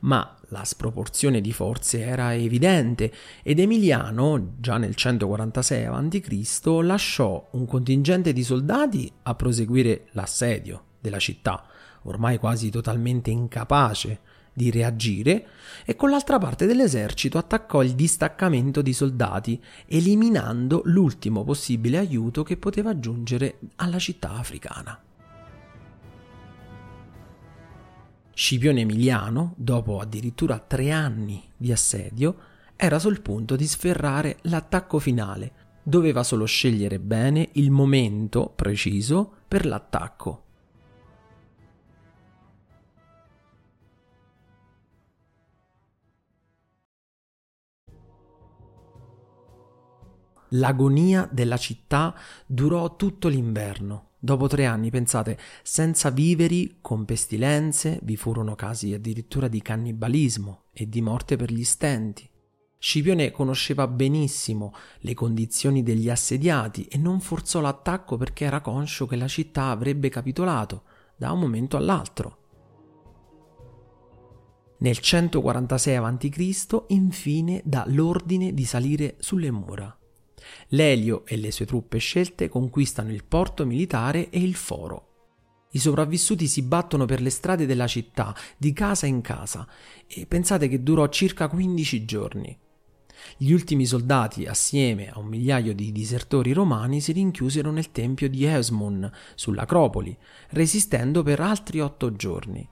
Ma 0.02 0.36
la 0.50 0.64
sproporzione 0.64 1.42
di 1.42 1.54
forze 1.54 2.02
era 2.02 2.34
evidente 2.34 3.14
ed 3.44 3.60
Emiliano, 3.60 4.56
già 4.60 4.78
nel 4.78 4.96
146 4.96 5.86
a.C., 5.86 6.84
lasciò 6.84 7.48
un 7.52 7.66
contingente 7.66 8.34
di 8.34 8.44
soldati 8.44 9.12
a 9.24 9.36
proseguire 9.36 10.08
l'assedio 10.12 10.86
della 11.00 11.20
città, 11.20 11.66
ormai 12.04 12.40
quasi 12.40 12.72
totalmente 12.72 13.30
incapace 13.30 14.20
di 14.56 14.72
reagire 14.72 15.48
e 15.84 15.98
con 15.98 16.10
l'altra 16.10 16.38
parte 16.38 16.66
dell'esercito 16.66 17.38
attaccò 17.38 17.84
il 17.84 17.94
distaccamento 17.94 18.82
di 18.82 18.94
soldati, 18.94 19.62
eliminando 19.86 20.82
l'ultimo 20.86 21.44
possibile 21.44 21.98
aiuto 21.98 22.42
che 22.42 22.56
poteva 22.56 22.98
giungere 22.98 23.60
alla 23.76 24.00
città 24.00 24.32
africana. 24.32 24.98
Scipione 28.34 28.82
Emiliano, 28.82 29.54
dopo 29.58 30.00
addirittura 30.00 30.58
tre 30.60 30.92
anni 30.92 31.44
di 31.56 31.74
assedio, 31.74 32.38
era 32.78 32.98
sul 32.98 33.22
punto 33.22 33.58
di 33.58 33.68
sferrare 33.68 34.38
l'attacco 34.44 35.00
finale. 35.00 35.52
Doveva 35.84 36.24
solo 36.24 36.46
scegliere 36.46 37.00
bene 37.00 37.50
il 37.54 37.72
momento 37.72 38.52
preciso 38.56 39.32
per 39.48 39.66
l'attacco. 39.66 40.45
L'agonia 50.58 51.28
della 51.32 51.58
città 51.58 52.16
durò 52.46 52.96
tutto 52.96 53.28
l'inverno. 53.28 54.12
Dopo 54.20 54.48
tre 54.48 54.66
anni, 54.66 54.90
pensate, 54.90 55.38
senza 55.64 56.10
viveri, 56.12 56.78
con 56.82 57.04
pestilenze, 57.04 58.00
vi 58.04 58.16
furono 58.16 58.56
casi 58.56 58.94
addirittura 58.94 59.48
di 59.48 59.62
cannibalismo 59.62 60.66
e 60.72 60.88
di 60.88 61.02
morte 61.02 61.36
per 61.36 61.52
gli 61.52 61.64
stenti. 61.64 62.30
Scipione 62.78 63.32
conosceva 63.32 63.88
benissimo 63.88 64.74
le 65.00 65.14
condizioni 65.14 65.84
degli 65.84 66.10
assediati 66.10 66.86
e 66.86 66.98
non 66.98 67.20
forzò 67.20 67.60
l'attacco 67.60 68.16
perché 68.16 68.46
era 68.46 68.62
conscio 68.62 69.06
che 69.08 69.16
la 69.16 69.28
città 69.28 69.70
avrebbe 69.70 70.10
capitolato 70.10 70.84
da 71.18 71.32
un 71.32 71.40
momento 71.40 71.76
all'altro. 71.76 72.38
Nel 74.78 75.00
146 75.00 75.96
a.C. 75.96 76.84
infine 76.88 77.62
dà 77.66 77.84
l'ordine 77.88 78.54
di 78.54 78.66
salire 78.66 79.16
sulle 79.20 79.52
mura. 79.52 79.98
Lelio 80.70 81.26
e 81.26 81.38
le 81.38 81.52
sue 81.52 81.66
truppe 81.66 81.98
scelte 81.98 82.50
conquistano 82.50 83.12
il 83.12 83.24
porto 83.24 83.66
militare 83.66 84.30
e 84.30 84.40
il 84.40 84.56
foro. 84.56 85.10
I 85.72 85.80
sopravvissuti 85.80 86.48
si 86.48 86.62
battono 86.62 87.06
per 87.06 87.22
le 87.22 87.30
strade 87.30 87.66
della 87.66 87.88
città, 87.88 88.34
di 88.58 88.72
casa 88.72 89.06
in 89.06 89.22
casa, 89.22 89.68
e 90.08 90.26
pensate 90.26 90.68
che 90.70 90.82
durò 90.82 91.08
circa 91.10 91.50
15 91.50 92.06
giorni. 92.06 92.58
Gli 93.38 93.52
ultimi 93.52 93.86
soldati, 93.86 94.46
assieme 94.46 95.10
a 95.10 95.20
un 95.20 95.28
migliaio 95.28 95.74
di 95.74 95.92
disertori 95.92 96.54
romani, 96.54 97.02
si 97.02 97.12
rinchiusero 97.12 97.72
nel 97.72 97.92
tempio 97.92 98.30
di 98.30 98.46
Esmun, 98.46 99.12
sull'Acropoli, 99.36 100.16
resistendo 100.50 101.24
per 101.24 101.40
altri 101.42 101.82
otto 101.82 102.16
giorni. 102.16 102.68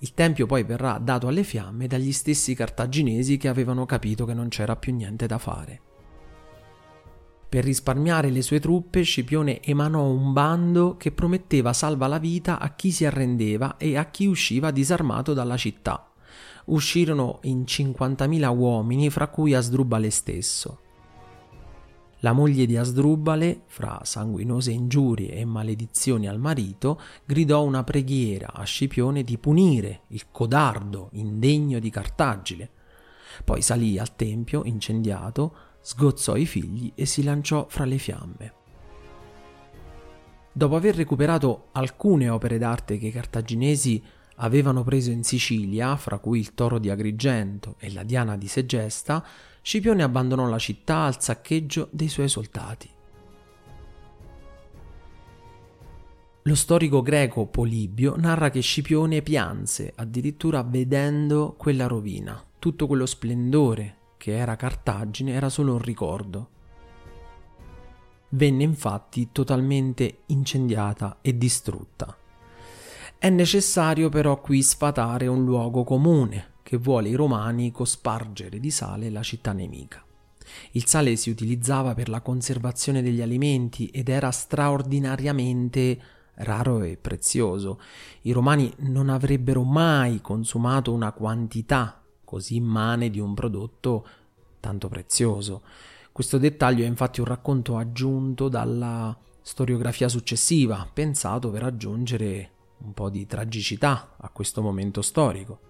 Il 0.00 0.14
tempio 0.14 0.46
poi 0.46 0.62
verrà 0.62 0.98
dato 0.98 1.26
alle 1.26 1.42
fiamme 1.42 1.88
dagli 1.88 2.12
stessi 2.12 2.54
cartaginesi 2.54 3.36
che 3.36 3.48
avevano 3.48 3.84
capito 3.84 4.24
che 4.24 4.34
non 4.34 4.48
c'era 4.48 4.76
più 4.76 4.94
niente 4.94 5.26
da 5.26 5.38
fare. 5.38 5.80
Per 7.48 7.64
risparmiare 7.64 8.30
le 8.30 8.42
sue 8.42 8.60
truppe, 8.60 9.02
Scipione 9.02 9.62
emanò 9.62 10.04
un 10.04 10.32
bando 10.32 10.96
che 10.96 11.12
prometteva 11.12 11.72
salva 11.72 12.06
la 12.06 12.18
vita 12.18 12.58
a 12.58 12.74
chi 12.74 12.92
si 12.92 13.06
arrendeva 13.06 13.76
e 13.78 13.96
a 13.96 14.04
chi 14.04 14.26
usciva 14.26 14.70
disarmato 14.70 15.32
dalla 15.32 15.56
città. 15.56 16.12
Uscirono 16.66 17.38
in 17.44 17.62
50.000 17.62 18.54
uomini, 18.54 19.08
fra 19.08 19.28
cui 19.28 19.54
Asdrubale 19.54 20.10
stesso. 20.10 20.80
La 22.20 22.32
moglie 22.32 22.66
di 22.66 22.76
Asdrubale, 22.76 23.62
fra 23.66 24.00
sanguinose 24.02 24.72
ingiurie 24.72 25.34
e 25.34 25.44
maledizioni 25.44 26.26
al 26.26 26.40
marito, 26.40 27.00
gridò 27.24 27.62
una 27.62 27.84
preghiera 27.84 28.52
a 28.52 28.64
Scipione 28.64 29.22
di 29.22 29.38
punire 29.38 30.00
il 30.08 30.24
codardo 30.32 31.10
indegno 31.12 31.78
di 31.78 31.90
Cartagine. 31.90 32.68
Poi 33.44 33.62
salì 33.62 33.98
al 33.98 34.16
tempio 34.16 34.64
incendiato, 34.64 35.54
sgozzò 35.80 36.34
i 36.34 36.44
figli 36.46 36.90
e 36.96 37.06
si 37.06 37.22
lanciò 37.22 37.66
fra 37.68 37.84
le 37.84 37.98
fiamme. 37.98 38.52
Dopo 40.52 40.74
aver 40.74 40.96
recuperato 40.96 41.68
alcune 41.70 42.28
opere 42.28 42.58
d'arte 42.58 42.98
che 42.98 43.06
i 43.06 43.12
cartaginesi 43.12 44.02
avevano 44.40 44.82
preso 44.82 45.12
in 45.12 45.22
Sicilia, 45.22 45.96
fra 45.96 46.18
cui 46.18 46.40
il 46.40 46.54
toro 46.54 46.80
di 46.80 46.90
Agrigento 46.90 47.76
e 47.78 47.92
la 47.92 48.02
Diana 48.02 48.36
di 48.36 48.48
Segesta, 48.48 49.24
Scipione 49.62 50.02
abbandonò 50.02 50.46
la 50.48 50.58
città 50.58 51.04
al 51.04 51.20
saccheggio 51.20 51.88
dei 51.90 52.08
suoi 52.08 52.28
soldati. 52.28 52.90
Lo 56.42 56.54
storico 56.54 57.02
greco 57.02 57.46
Polibio 57.46 58.16
narra 58.16 58.48
che 58.48 58.60
Scipione 58.60 59.20
pianse 59.20 59.92
addirittura 59.94 60.62
vedendo 60.62 61.54
quella 61.58 61.86
rovina. 61.86 62.42
Tutto 62.58 62.86
quello 62.86 63.04
splendore 63.04 63.96
che 64.16 64.34
era 64.34 64.56
Cartagine 64.56 65.32
era 65.32 65.50
solo 65.50 65.74
un 65.74 65.82
ricordo. 65.82 66.48
Venne 68.30 68.62
infatti 68.62 69.28
totalmente 69.30 70.20
incendiata 70.26 71.18
e 71.20 71.36
distrutta. 71.36 72.16
È 73.18 73.28
necessario 73.28 74.08
però 74.08 74.40
qui 74.40 74.62
sfatare 74.62 75.26
un 75.26 75.44
luogo 75.44 75.84
comune 75.84 76.56
che 76.68 76.76
vuole 76.76 77.08
i 77.08 77.14
romani 77.14 77.70
cospargere 77.70 78.60
di 78.60 78.70
sale 78.70 79.08
la 79.08 79.22
città 79.22 79.54
nemica. 79.54 80.04
Il 80.72 80.84
sale 80.84 81.16
si 81.16 81.30
utilizzava 81.30 81.94
per 81.94 82.10
la 82.10 82.20
conservazione 82.20 83.00
degli 83.00 83.22
alimenti 83.22 83.86
ed 83.86 84.10
era 84.10 84.30
straordinariamente 84.30 85.98
raro 86.34 86.82
e 86.82 86.98
prezioso. 86.98 87.80
I 88.20 88.32
romani 88.32 88.70
non 88.80 89.08
avrebbero 89.08 89.62
mai 89.62 90.20
consumato 90.20 90.92
una 90.92 91.12
quantità 91.12 92.02
così 92.22 92.56
immane 92.56 93.08
di 93.08 93.18
un 93.18 93.32
prodotto 93.32 94.06
tanto 94.60 94.88
prezioso. 94.88 95.62
Questo 96.12 96.36
dettaglio 96.36 96.84
è 96.84 96.86
infatti 96.86 97.20
un 97.20 97.26
racconto 97.28 97.78
aggiunto 97.78 98.50
dalla 98.50 99.16
storiografia 99.40 100.10
successiva, 100.10 100.86
pensato 100.92 101.48
per 101.48 101.62
aggiungere 101.62 102.50
un 102.80 102.92
po' 102.92 103.08
di 103.08 103.26
tragicità 103.26 104.16
a 104.18 104.28
questo 104.28 104.60
momento 104.60 105.00
storico. 105.00 105.67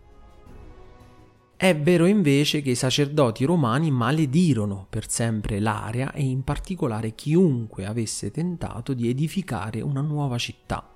È 1.58 1.76
vero 1.76 2.06
invece 2.06 2.62
che 2.62 2.70
i 2.70 2.74
sacerdoti 2.76 3.44
romani 3.44 3.90
maledirono 3.90 4.86
per 4.88 5.10
sempre 5.10 5.58
l'area 5.58 6.12
e 6.12 6.22
in 6.22 6.44
particolare 6.44 7.16
chiunque 7.16 7.84
avesse 7.84 8.30
tentato 8.30 8.94
di 8.94 9.08
edificare 9.08 9.80
una 9.80 10.00
nuova 10.00 10.38
città. 10.38 10.88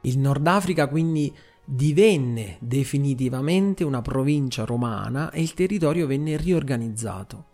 Il 0.00 0.18
Nord 0.18 0.44
Africa 0.48 0.88
quindi 0.88 1.32
divenne 1.64 2.56
definitivamente 2.58 3.84
una 3.84 4.02
provincia 4.02 4.64
romana 4.64 5.30
e 5.30 5.42
il 5.42 5.54
territorio 5.54 6.08
venne 6.08 6.36
riorganizzato. 6.36 7.44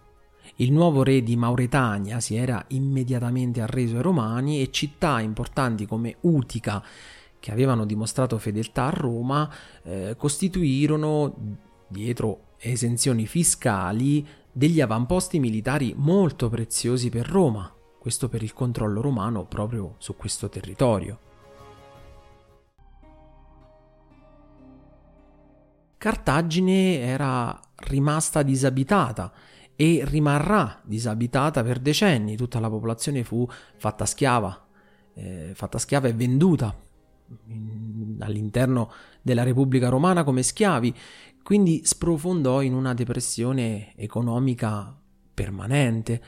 Il 0.57 0.73
nuovo 0.73 1.03
re 1.03 1.23
di 1.23 1.37
Mauretania 1.37 2.21
si 2.21 2.37
era 2.37 2.64
immediatamente 2.69 3.61
arreso 3.61 3.97
ai 3.97 4.03
romani 4.03 4.62
e 4.62 4.71
città 4.71 5.21
importanti 5.21 5.85
come 5.85 6.17
Utica, 6.21 6.83
che 7.40 7.53
avevano 7.53 7.85
dimostrato 7.85 8.38
fedeltà 8.38 8.87
a 8.87 8.90
Roma, 8.90 9.51
eh, 9.83 10.14
costituirono, 10.16 11.35
dietro 11.88 12.55
esenzioni 12.59 13.27
fiscali, 13.27 14.27
degli 14.51 14.81
avamposti 14.81 15.38
militari 15.38 15.94
molto 15.96 16.48
preziosi 16.48 17.11
per 17.11 17.29
Roma, 17.29 17.72
questo 17.98 18.29
per 18.29 18.42
il 18.42 18.53
controllo 18.53 19.01
romano 19.01 19.44
proprio 19.46 19.94
su 19.98 20.16
questo 20.16 20.48
territorio. 20.48 21.20
Cartagine 25.96 27.01
era 27.01 27.61
rimasta 27.74 28.42
disabitata 28.42 29.33
e 29.74 30.03
rimarrà 30.05 30.81
disabitata 30.85 31.62
per 31.62 31.79
decenni, 31.79 32.37
tutta 32.37 32.61
la 32.61 32.68
popolazione 32.68 33.22
fu 33.22 33.48
fatta 33.77 34.07
schiava, 34.07 34.66
eh, 35.14 35.53
fatta 35.55 35.79
schiava 35.79 36.09
e 36.09 36.12
venduta 36.12 36.87
all'interno 38.21 38.91
della 39.23 39.43
Repubblica 39.43 39.88
Romana 39.88 40.25
come 40.25 40.43
schiavi, 40.43 40.95
quindi 41.43 41.83
sprofondò 41.85 42.62
in 42.62 42.75
una 42.75 42.95
depressione 42.95 43.95
economica 43.97 44.97
permanente 45.33 46.23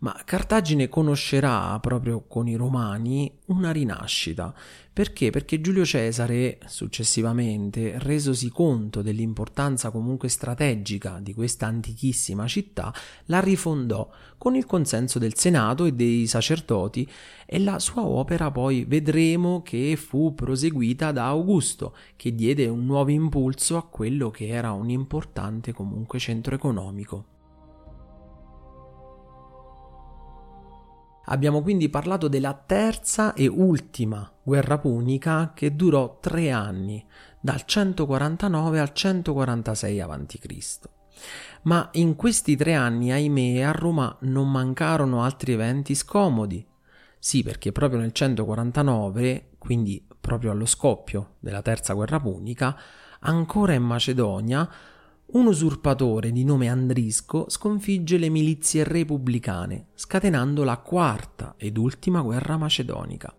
ma 0.00 0.18
Cartagine 0.24 0.88
conoscerà 0.88 1.78
proprio 1.80 2.24
con 2.26 2.48
i 2.48 2.54
romani 2.54 3.30
una 3.46 3.70
rinascita. 3.70 4.54
Perché? 4.92 5.30
Perché 5.30 5.60
Giulio 5.60 5.84
Cesare, 5.84 6.58
successivamente, 6.66 7.98
resosi 7.98 8.50
conto 8.50 9.02
dell'importanza 9.02 9.90
comunque 9.90 10.28
strategica 10.28 11.18
di 11.20 11.34
questa 11.34 11.66
antichissima 11.66 12.46
città, 12.46 12.92
la 13.26 13.40
rifondò 13.40 14.10
con 14.38 14.56
il 14.56 14.66
consenso 14.66 15.18
del 15.18 15.36
Senato 15.36 15.84
e 15.84 15.92
dei 15.92 16.26
sacerdoti 16.26 17.08
e 17.46 17.58
la 17.58 17.78
sua 17.78 18.04
opera 18.04 18.50
poi 18.50 18.84
vedremo 18.84 19.62
che 19.62 19.96
fu 19.96 20.34
proseguita 20.34 21.12
da 21.12 21.26
Augusto, 21.26 21.94
che 22.16 22.34
diede 22.34 22.66
un 22.68 22.86
nuovo 22.86 23.10
impulso 23.10 23.76
a 23.76 23.86
quello 23.86 24.30
che 24.30 24.48
era 24.48 24.72
un 24.72 24.88
importante 24.88 25.72
comunque 25.72 26.18
centro 26.18 26.54
economico. 26.54 27.38
Abbiamo 31.32 31.62
quindi 31.62 31.88
parlato 31.88 32.26
della 32.26 32.54
terza 32.54 33.34
e 33.34 33.46
ultima 33.46 34.28
guerra 34.42 34.78
punica 34.78 35.52
che 35.54 35.76
durò 35.76 36.18
tre 36.20 36.50
anni, 36.50 37.04
dal 37.40 37.64
149 37.64 38.80
al 38.80 38.92
146 38.92 40.00
a.C. 40.00 40.78
Ma 41.62 41.88
in 41.92 42.16
questi 42.16 42.56
tre 42.56 42.74
anni, 42.74 43.12
ahimè, 43.12 43.62
a 43.62 43.70
Roma 43.70 44.16
non 44.22 44.50
mancarono 44.50 45.22
altri 45.22 45.52
eventi 45.52 45.94
scomodi. 45.94 46.66
Sì, 47.16 47.44
perché 47.44 47.70
proprio 47.70 48.00
nel 48.00 48.12
149, 48.12 49.50
quindi 49.56 50.04
proprio 50.20 50.50
allo 50.50 50.66
scoppio 50.66 51.36
della 51.38 51.62
terza 51.62 51.94
guerra 51.94 52.18
punica, 52.18 52.76
ancora 53.20 53.74
in 53.74 53.84
Macedonia 53.84 54.68
un 55.32 55.46
usurpatore 55.46 56.32
di 56.32 56.44
nome 56.44 56.68
Andrisco 56.68 57.48
sconfigge 57.48 58.18
le 58.18 58.28
milizie 58.28 58.82
repubblicane, 58.82 59.90
scatenando 59.94 60.64
la 60.64 60.78
quarta 60.78 61.54
ed 61.56 61.76
ultima 61.76 62.20
guerra 62.20 62.56
macedonica. 62.56 63.32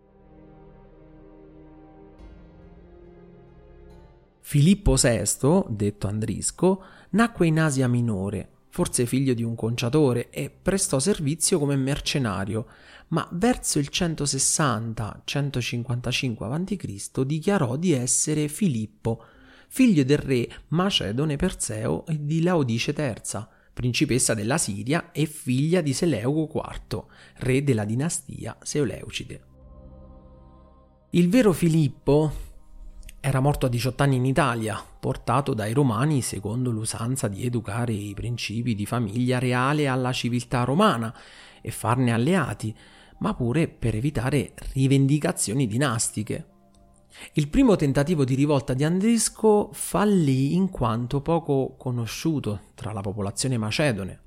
Filippo 4.39 4.95
VI, 4.95 5.65
detto 5.69 6.07
Andrisco, 6.07 6.81
nacque 7.11 7.47
in 7.47 7.59
Asia 7.59 7.87
Minore, 7.87 8.49
forse 8.69 9.05
figlio 9.05 9.33
di 9.33 9.43
un 9.43 9.55
conciatore, 9.55 10.29
e 10.29 10.49
prestò 10.49 10.99
servizio 10.99 11.59
come 11.59 11.75
mercenario, 11.75 12.67
ma 13.09 13.27
verso 13.33 13.79
il 13.79 13.89
160-155 13.91 16.43
a.C. 16.43 17.25
dichiarò 17.25 17.75
di 17.75 17.91
essere 17.91 18.47
Filippo, 18.47 19.25
figlio 19.73 20.03
del 20.03 20.17
re 20.17 20.49
Macedone 20.69 21.37
Perseo 21.37 22.05
e 22.05 22.17
di 22.19 22.41
Laodice 22.41 22.93
III, 22.95 23.47
principessa 23.71 24.33
della 24.33 24.57
Siria 24.57 25.11
e 25.13 25.25
figlia 25.25 25.79
di 25.79 25.93
Seleuco 25.93 26.61
IV, 26.61 27.05
re 27.37 27.63
della 27.63 27.85
dinastia 27.85 28.57
Seleucide. 28.61 29.41
Il 31.11 31.29
vero 31.29 31.53
Filippo 31.53 32.49
era 33.21 33.39
morto 33.39 33.67
a 33.67 33.69
18 33.69 34.03
anni 34.03 34.17
in 34.17 34.25
Italia, 34.25 34.77
portato 34.99 35.53
dai 35.53 35.71
romani 35.71 36.21
secondo 36.21 36.69
l'usanza 36.69 37.29
di 37.29 37.45
educare 37.45 37.93
i 37.93 38.13
principi 38.13 38.75
di 38.75 38.85
famiglia 38.85 39.39
reale 39.39 39.87
alla 39.87 40.11
civiltà 40.11 40.65
romana 40.65 41.15
e 41.61 41.71
farne 41.71 42.11
alleati, 42.11 42.75
ma 43.19 43.33
pure 43.35 43.69
per 43.69 43.95
evitare 43.95 44.53
rivendicazioni 44.73 45.65
dinastiche. 45.65 46.50
Il 47.33 47.49
primo 47.49 47.75
tentativo 47.75 48.23
di 48.23 48.35
rivolta 48.35 48.73
di 48.73 48.83
Andrisco 48.83 49.69
fallì 49.73 50.55
in 50.55 50.69
quanto 50.69 51.21
poco 51.21 51.75
conosciuto 51.77 52.61
tra 52.73 52.91
la 52.93 53.01
popolazione 53.01 53.57
macedone. 53.57 54.19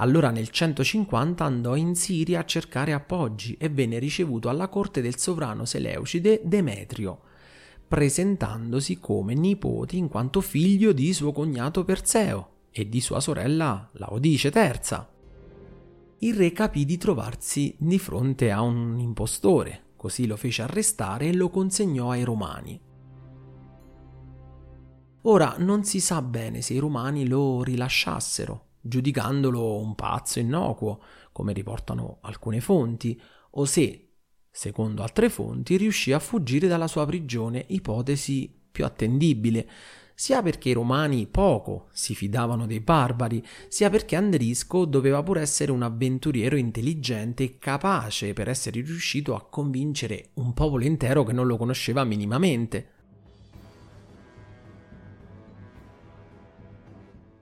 Allora 0.00 0.30
nel 0.30 0.48
150 0.48 1.44
andò 1.44 1.74
in 1.74 1.96
Siria 1.96 2.40
a 2.40 2.44
cercare 2.44 2.92
appoggi 2.92 3.56
e 3.58 3.68
venne 3.68 3.98
ricevuto 3.98 4.48
alla 4.48 4.68
corte 4.68 5.00
del 5.00 5.18
sovrano 5.18 5.64
Seleucide 5.64 6.40
Demetrio, 6.44 7.20
presentandosi 7.88 9.00
come 9.00 9.34
nipote 9.34 9.96
in 9.96 10.08
quanto 10.08 10.40
figlio 10.40 10.92
di 10.92 11.12
suo 11.12 11.32
cognato 11.32 11.84
Perseo 11.84 12.50
e 12.70 12.88
di 12.88 13.00
sua 13.00 13.18
sorella 13.18 13.88
Laodice 13.94 14.52
III. 14.54 15.06
Il 16.18 16.34
re 16.34 16.52
capì 16.52 16.84
di 16.84 16.96
trovarsi 16.96 17.74
di 17.78 17.98
fronte 17.98 18.52
a 18.52 18.60
un 18.60 19.00
impostore, 19.00 19.86
Così 19.98 20.28
lo 20.28 20.36
fece 20.36 20.62
arrestare 20.62 21.26
e 21.26 21.34
lo 21.34 21.50
consegnò 21.50 22.12
ai 22.12 22.22
romani. 22.22 22.80
Ora 25.22 25.56
non 25.58 25.82
si 25.82 25.98
sa 25.98 26.22
bene 26.22 26.62
se 26.62 26.74
i 26.74 26.78
romani 26.78 27.26
lo 27.26 27.64
rilasciassero, 27.64 28.66
giudicandolo 28.80 29.78
un 29.78 29.96
pazzo 29.96 30.38
innocuo, 30.38 31.02
come 31.32 31.52
riportano 31.52 32.18
alcune 32.20 32.60
fonti, 32.60 33.20
o 33.50 33.64
se, 33.64 34.12
secondo 34.48 35.02
altre 35.02 35.28
fonti, 35.28 35.76
riuscì 35.76 36.12
a 36.12 36.20
fuggire 36.20 36.68
dalla 36.68 36.86
sua 36.86 37.04
prigione, 37.04 37.64
ipotesi 37.66 38.56
più 38.70 38.84
attendibile, 38.84 39.68
sia 40.20 40.42
perché 40.42 40.70
i 40.70 40.72
romani 40.72 41.28
poco 41.28 41.86
si 41.92 42.12
fidavano 42.12 42.66
dei 42.66 42.80
barbari, 42.80 43.40
sia 43.68 43.88
perché 43.88 44.16
Andrisco 44.16 44.84
doveva 44.84 45.22
pur 45.22 45.38
essere 45.38 45.70
un 45.70 45.82
avventuriero 45.84 46.56
intelligente 46.56 47.44
e 47.44 47.58
capace 47.58 48.32
per 48.32 48.48
essere 48.48 48.80
riuscito 48.80 49.36
a 49.36 49.46
convincere 49.48 50.30
un 50.34 50.54
popolo 50.54 50.82
intero 50.82 51.22
che 51.22 51.32
non 51.32 51.46
lo 51.46 51.56
conosceva 51.56 52.02
minimamente. 52.02 52.90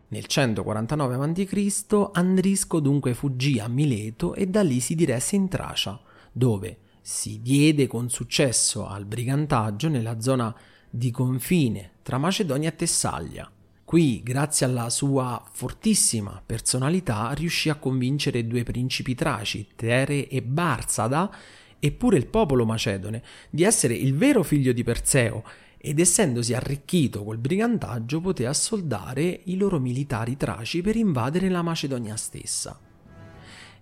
Nel 0.09 0.27
149 0.27 1.15
a.C. 1.15 2.11
Andrisco 2.13 2.79
dunque 2.81 3.15
fuggì 3.15 3.59
a 3.59 3.69
Mileto 3.69 4.35
e 4.35 4.49
da 4.49 4.63
lì 4.63 4.81
si 4.81 4.95
diresse 4.95 5.35
in 5.35 5.49
Tracia, 5.49 5.99
dove 6.31 6.79
si 7.01 7.41
diede 7.41 7.87
con 7.87 8.11
successo 8.11 8.87
al 8.87 9.07
brigantaggio 9.07 9.89
nella 9.89 10.21
zona 10.21 10.55
di 10.91 11.11
confine 11.11 11.95
tra 12.07 12.19
Macedonia 12.19 12.69
e 12.69 12.77
Tessaglia. 12.77 13.51
Qui, 13.85 14.23
grazie 14.23 14.65
alla 14.65 14.91
sua 14.91 15.45
fortissima 15.51 16.41
personalità, 16.47 17.33
riuscì 17.33 17.69
a 17.69 17.75
convincere 17.75 18.47
due 18.47 18.63
principi 18.63 19.17
traci, 19.17 19.67
Tere 19.75 20.29
e 20.29 20.41
Barsada, 20.41 21.29
e 21.81 21.91
pure 21.91 22.17
il 22.17 22.29
popolo 22.29 22.65
macedone, 22.65 23.25
di 23.51 23.65
essere 23.65 23.95
il 23.95 24.15
vero 24.15 24.45
figlio 24.45 24.71
di 24.71 24.85
Perseo 24.85 25.43
ed 25.77 25.99
essendosi 25.99 26.55
arricchito 26.55 27.25
col 27.25 27.39
brigantaggio 27.39 28.21
poté 28.21 28.47
assoldare 28.47 29.41
i 29.47 29.57
loro 29.57 29.81
militari 29.81 30.37
traci 30.37 30.83
per 30.83 30.95
invadere 30.95 31.49
la 31.49 31.63
Macedonia 31.63 32.15
stessa. 32.15 32.79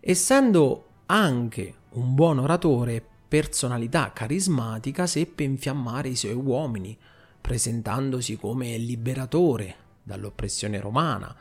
Essendo 0.01 0.87
anche 1.05 1.75
un 1.91 2.15
buon 2.15 2.39
oratore 2.39 3.05
personalità 3.29 4.15
carismatica 4.15 5.07
seppe 5.07 5.43
infiammare 5.43 6.09
i 6.09 6.17
suoi 6.17 6.33
uomini, 6.33 6.97
presentandosi 7.45 8.39
come 8.39 8.79
liberatore 8.79 9.75
dall'oppressione 10.03 10.81
romana, 10.81 11.37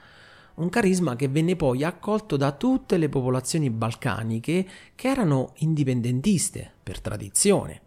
un 0.55 0.67
carisma 0.67 1.15
che 1.15 1.29
venne 1.29 1.55
poi 1.55 1.85
accolto 1.85 2.35
da 2.35 2.51
tutte 2.51 2.97
le 2.97 3.07
popolazioni 3.07 3.69
balcaniche 3.69 4.67
che 4.95 5.07
erano 5.07 5.53
indipendentiste 5.59 6.69
per 6.83 6.99
tradizione. 6.99 7.79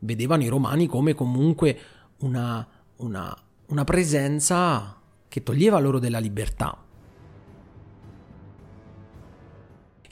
Vedevano 0.00 0.42
i 0.42 0.48
romani 0.48 0.88
come 0.88 1.14
comunque 1.14 1.78
una, 2.18 2.66
una, 2.96 3.32
una 3.66 3.84
presenza 3.84 5.00
che 5.28 5.42
toglieva 5.44 5.78
loro 5.78 6.00
della 6.00 6.18
libertà. 6.18 6.76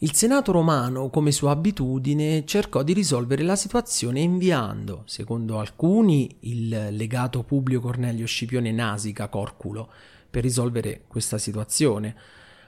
Il 0.03 0.15
Senato 0.15 0.51
romano, 0.51 1.11
come 1.11 1.31
sua 1.31 1.51
abitudine, 1.51 2.47
cercò 2.47 2.83
di 2.83 2.95
risolvere 2.95 3.43
la 3.43 3.55
situazione 3.55 4.21
inviando, 4.21 5.03
secondo 5.05 5.59
alcuni, 5.59 6.39
il 6.41 6.89
legato 6.93 7.43
Publio 7.43 7.83
Cornelio 7.83 8.25
Scipione 8.25 8.73
Nasica 8.73 9.29
Corculo 9.29 9.91
per 10.31 10.43
risolvere 10.43 11.05
questa 11.07 11.37
situazione. 11.37 12.17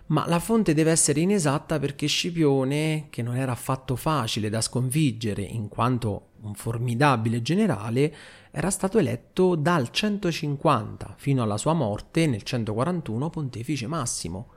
Ma 0.08 0.28
la 0.28 0.40
fonte 0.40 0.74
deve 0.74 0.90
essere 0.90 1.20
inesatta 1.20 1.78
perché 1.78 2.06
Scipione, 2.06 3.06
che 3.08 3.22
non 3.22 3.36
era 3.36 3.52
affatto 3.52 3.96
facile 3.96 4.50
da 4.50 4.60
sconfiggere 4.60 5.40
in 5.40 5.68
quanto 5.68 6.32
un 6.42 6.52
formidabile 6.52 7.40
generale, 7.40 8.14
era 8.50 8.68
stato 8.68 8.98
eletto 8.98 9.54
dal 9.54 9.90
150 9.90 11.14
fino 11.16 11.42
alla 11.42 11.56
sua 11.56 11.72
morte 11.72 12.26
nel 12.26 12.42
141 12.42 13.30
pontefice 13.30 13.86
massimo 13.86 14.48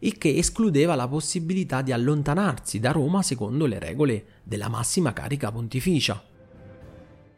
il 0.00 0.18
che 0.18 0.36
escludeva 0.36 0.94
la 0.94 1.08
possibilità 1.08 1.82
di 1.82 1.92
allontanarsi 1.92 2.80
da 2.80 2.92
Roma 2.92 3.22
secondo 3.22 3.66
le 3.66 3.78
regole 3.78 4.24
della 4.42 4.68
massima 4.68 5.12
carica 5.12 5.50
pontificia. 5.50 6.22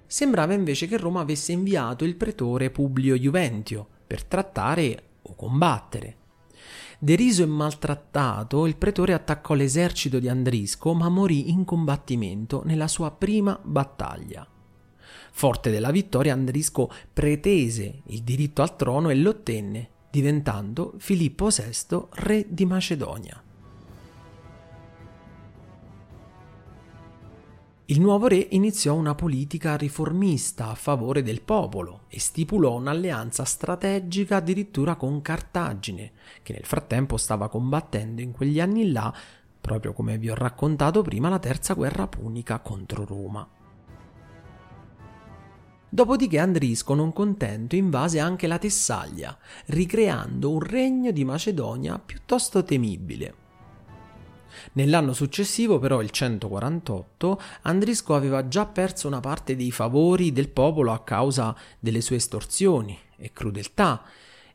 Sembrava 0.07 0.55
invece 0.55 0.87
che 0.87 0.97
Roma 0.97 1.21
avesse 1.21 1.53
inviato 1.53 2.05
il 2.05 2.17
pretore 2.17 2.71
Publio 2.71 3.17
Juventio 3.17 3.87
per 4.07 4.25
trattare 4.25 5.03
o 5.23 5.35
combattere. 5.35 6.17
Deriso 6.99 7.43
e 7.43 7.47
maltrattato, 7.47 8.67
il 8.67 8.77
pretore 8.77 9.13
attaccò 9.13 9.55
l'esercito 9.55 10.19
di 10.19 10.29
Andrisco, 10.29 10.95
ma 10.95 11.09
morì 11.09 11.51
in 11.51 11.65
combattimento 11.65 12.63
nella 12.65 12.89
sua 12.89 13.11
prima 13.11 13.59
battaglia. 13.63 14.47
Forte 15.31 15.71
della 15.71 15.91
vittoria, 15.91 16.33
Andrisco 16.33 16.91
pretese 17.13 18.01
il 18.07 18.23
diritto 18.23 18.63
al 18.63 18.77
trono 18.77 19.11
e 19.11 19.15
l'ottenne, 19.17 19.91
diventando 20.17 20.95
Filippo 20.97 21.49
VI 21.49 22.07
re 22.13 22.47
di 22.49 22.65
Macedonia. 22.65 23.39
Il 27.89 28.01
nuovo 28.01 28.27
re 28.27 28.47
iniziò 28.53 28.95
una 28.95 29.15
politica 29.15 29.77
riformista 29.77 30.71
a 30.71 30.75
favore 30.75 31.23
del 31.23 31.43
popolo 31.43 32.05
e 32.09 32.19
stipulò 32.19 32.77
un'alleanza 32.77 33.45
strategica 33.45 34.37
addirittura 34.37 34.97
con 34.97 35.21
Cartagine, 35.21 36.13
che 36.43 36.55
nel 36.55 36.65
frattempo 36.65 37.19
stava 37.19 37.51
combattendo 37.51 38.23
in 38.23 38.33
quegli 38.33 38.59
anni 38.59 38.91
là, 38.91 39.15
proprio 39.61 39.93
come 39.93 40.17
vi 40.17 40.31
ho 40.31 40.35
raccontato 40.35 41.03
prima, 41.03 41.29
la 41.29 41.39
terza 41.39 41.75
guerra 41.75 42.07
punica 42.07 42.61
contro 42.61 43.05
Roma. 43.05 43.47
Dopodiché 45.97 46.39
Andrisco, 46.39 46.93
non 46.93 47.11
contento, 47.15 47.75
invase 47.75 48.21
anche 48.21 48.47
la 48.47 48.59
Tessaglia, 48.59 49.35
ricreando 49.69 50.51
un 50.51 50.61
regno 50.61 51.11
di 51.11 51.25
Macedonia 51.25 51.99
piuttosto 51.99 52.63
temibile. 52.63 53.35
Nell'anno 54.75 55.15
successivo, 55.15 55.79
però, 55.79 56.03
il 56.03 56.11
148, 56.11 57.41
Andrisco 57.63 58.15
aveva 58.15 58.47
già 58.47 58.67
perso 58.67 59.07
una 59.07 59.21
parte 59.21 59.57
dei 59.57 59.71
favori 59.71 60.33
del 60.33 60.51
popolo 60.51 60.93
a 60.93 61.03
causa 61.03 61.57
delle 61.79 62.03
sue 62.03 62.17
estorsioni 62.17 62.99
e 63.17 63.33
crudeltà 63.33 64.05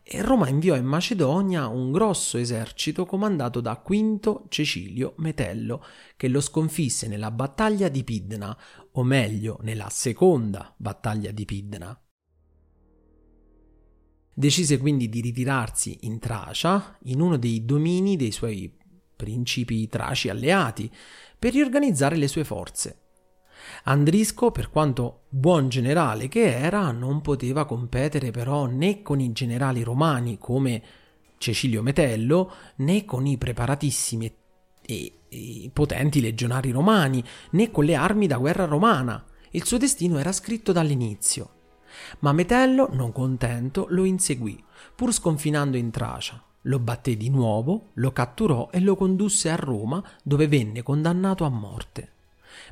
e 0.03 0.21
Roma 0.21 0.49
inviò 0.49 0.75
in 0.75 0.85
Macedonia 0.85 1.67
un 1.67 1.91
grosso 1.91 2.37
esercito 2.37 3.05
comandato 3.05 3.61
da 3.61 3.77
Quinto 3.77 4.45
Cecilio 4.49 5.13
Metello, 5.17 5.83
che 6.17 6.27
lo 6.27 6.41
sconfisse 6.41 7.07
nella 7.07 7.31
battaglia 7.31 7.87
di 7.87 8.03
Pidna, 8.03 8.57
o 8.93 9.03
meglio 9.03 9.59
nella 9.61 9.89
seconda 9.89 10.73
battaglia 10.75 11.31
di 11.31 11.45
Pidna. 11.45 12.01
Decise 14.33 14.77
quindi 14.79 15.07
di 15.07 15.21
ritirarsi 15.21 15.99
in 16.01 16.19
Tracia, 16.19 16.97
in 17.03 17.21
uno 17.21 17.37
dei 17.37 17.63
domini 17.63 18.15
dei 18.15 18.31
suoi 18.31 18.75
principi 19.15 19.87
traci 19.87 20.29
alleati, 20.29 20.91
per 21.37 21.53
riorganizzare 21.53 22.15
le 22.15 22.27
sue 22.27 22.43
forze. 22.43 23.10
Andrisco, 23.83 24.51
per 24.51 24.69
quanto 24.69 25.21
buon 25.29 25.69
generale 25.69 26.27
che 26.27 26.55
era, 26.55 26.91
non 26.91 27.21
poteva 27.21 27.65
competere 27.65 28.31
però 28.31 28.65
né 28.65 29.01
con 29.01 29.19
i 29.19 29.31
generali 29.31 29.83
romani 29.83 30.37
come 30.37 30.81
Cecilio 31.37 31.81
Metello, 31.81 32.51
né 32.77 33.05
con 33.05 33.25
i 33.25 33.37
preparatissimi 33.37 34.33
e, 34.81 35.13
potenti 35.73 36.21
legionari 36.21 36.71
romani, 36.71 37.23
né 37.51 37.71
con 37.71 37.85
le 37.85 37.95
armi 37.95 38.27
da 38.27 38.37
guerra 38.37 38.65
romana. 38.65 39.25
Il 39.51 39.65
suo 39.65 39.77
destino 39.77 40.17
era 40.19 40.31
scritto 40.31 40.71
dall'inizio. 40.71 41.49
Ma 42.19 42.31
Metello, 42.31 42.89
non 42.91 43.11
contento, 43.11 43.87
lo 43.89 44.03
inseguì, 44.03 44.63
pur 44.95 45.11
sconfinando 45.11 45.77
in 45.77 45.89
Tracia. 45.91 46.41
Lo 46.65 46.79
batté 46.79 47.17
di 47.17 47.29
nuovo, 47.29 47.89
lo 47.93 48.11
catturò 48.11 48.69
e 48.71 48.79
lo 48.79 48.95
condusse 48.95 49.49
a 49.49 49.55
Roma, 49.55 50.01
dove 50.23 50.47
venne 50.47 50.83
condannato 50.83 51.43
a 51.43 51.49
morte. 51.49 52.11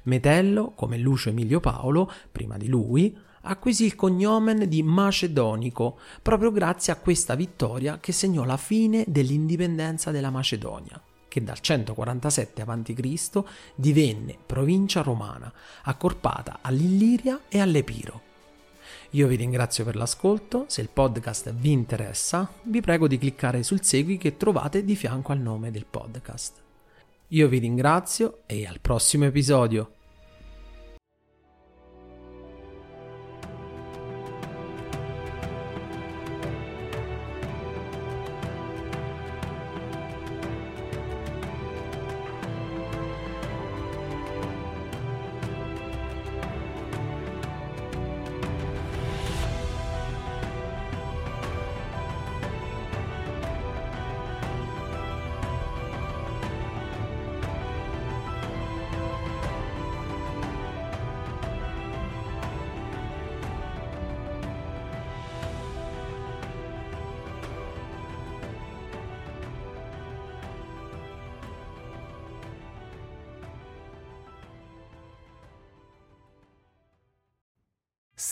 Metello, 0.03 0.71
come 0.75 0.97
Lucio 0.97 1.29
Emilio 1.29 1.59
Paolo, 1.59 2.11
prima 2.31 2.57
di 2.57 2.67
lui, 2.67 3.15
acquisì 3.41 3.85
il 3.85 3.95
cognomen 3.95 4.67
di 4.67 4.83
Macedonico 4.83 5.99
proprio 6.21 6.51
grazie 6.51 6.91
a 6.93 6.97
questa 6.97 7.35
vittoria 7.35 7.99
che 7.99 8.11
segnò 8.11 8.43
la 8.43 8.57
fine 8.57 9.05
dell'indipendenza 9.07 10.11
della 10.11 10.29
Macedonia, 10.29 11.01
che 11.27 11.43
dal 11.43 11.59
147 11.59 12.61
a.C. 12.61 13.43
divenne 13.75 14.37
provincia 14.45 15.01
romana, 15.01 15.51
accorpata 15.83 16.59
all'Illiria 16.61 17.41
e 17.47 17.59
all'Epiro. 17.59 18.27
Io 19.11 19.27
vi 19.27 19.35
ringrazio 19.35 19.83
per 19.83 19.95
l'ascolto, 19.95 20.65
se 20.67 20.81
il 20.81 20.89
podcast 20.89 21.51
vi 21.53 21.71
interessa 21.71 22.51
vi 22.63 22.81
prego 22.81 23.07
di 23.07 23.17
cliccare 23.17 23.63
sul 23.63 23.83
segui 23.83 24.17
che 24.17 24.37
trovate 24.37 24.83
di 24.83 24.95
fianco 24.95 25.31
al 25.31 25.39
nome 25.39 25.71
del 25.71 25.85
podcast. 25.89 26.68
Io 27.31 27.47
vi 27.47 27.59
ringrazio 27.59 28.41
e 28.47 28.65
al 28.65 28.79
prossimo 28.79 29.25
episodio. 29.25 29.97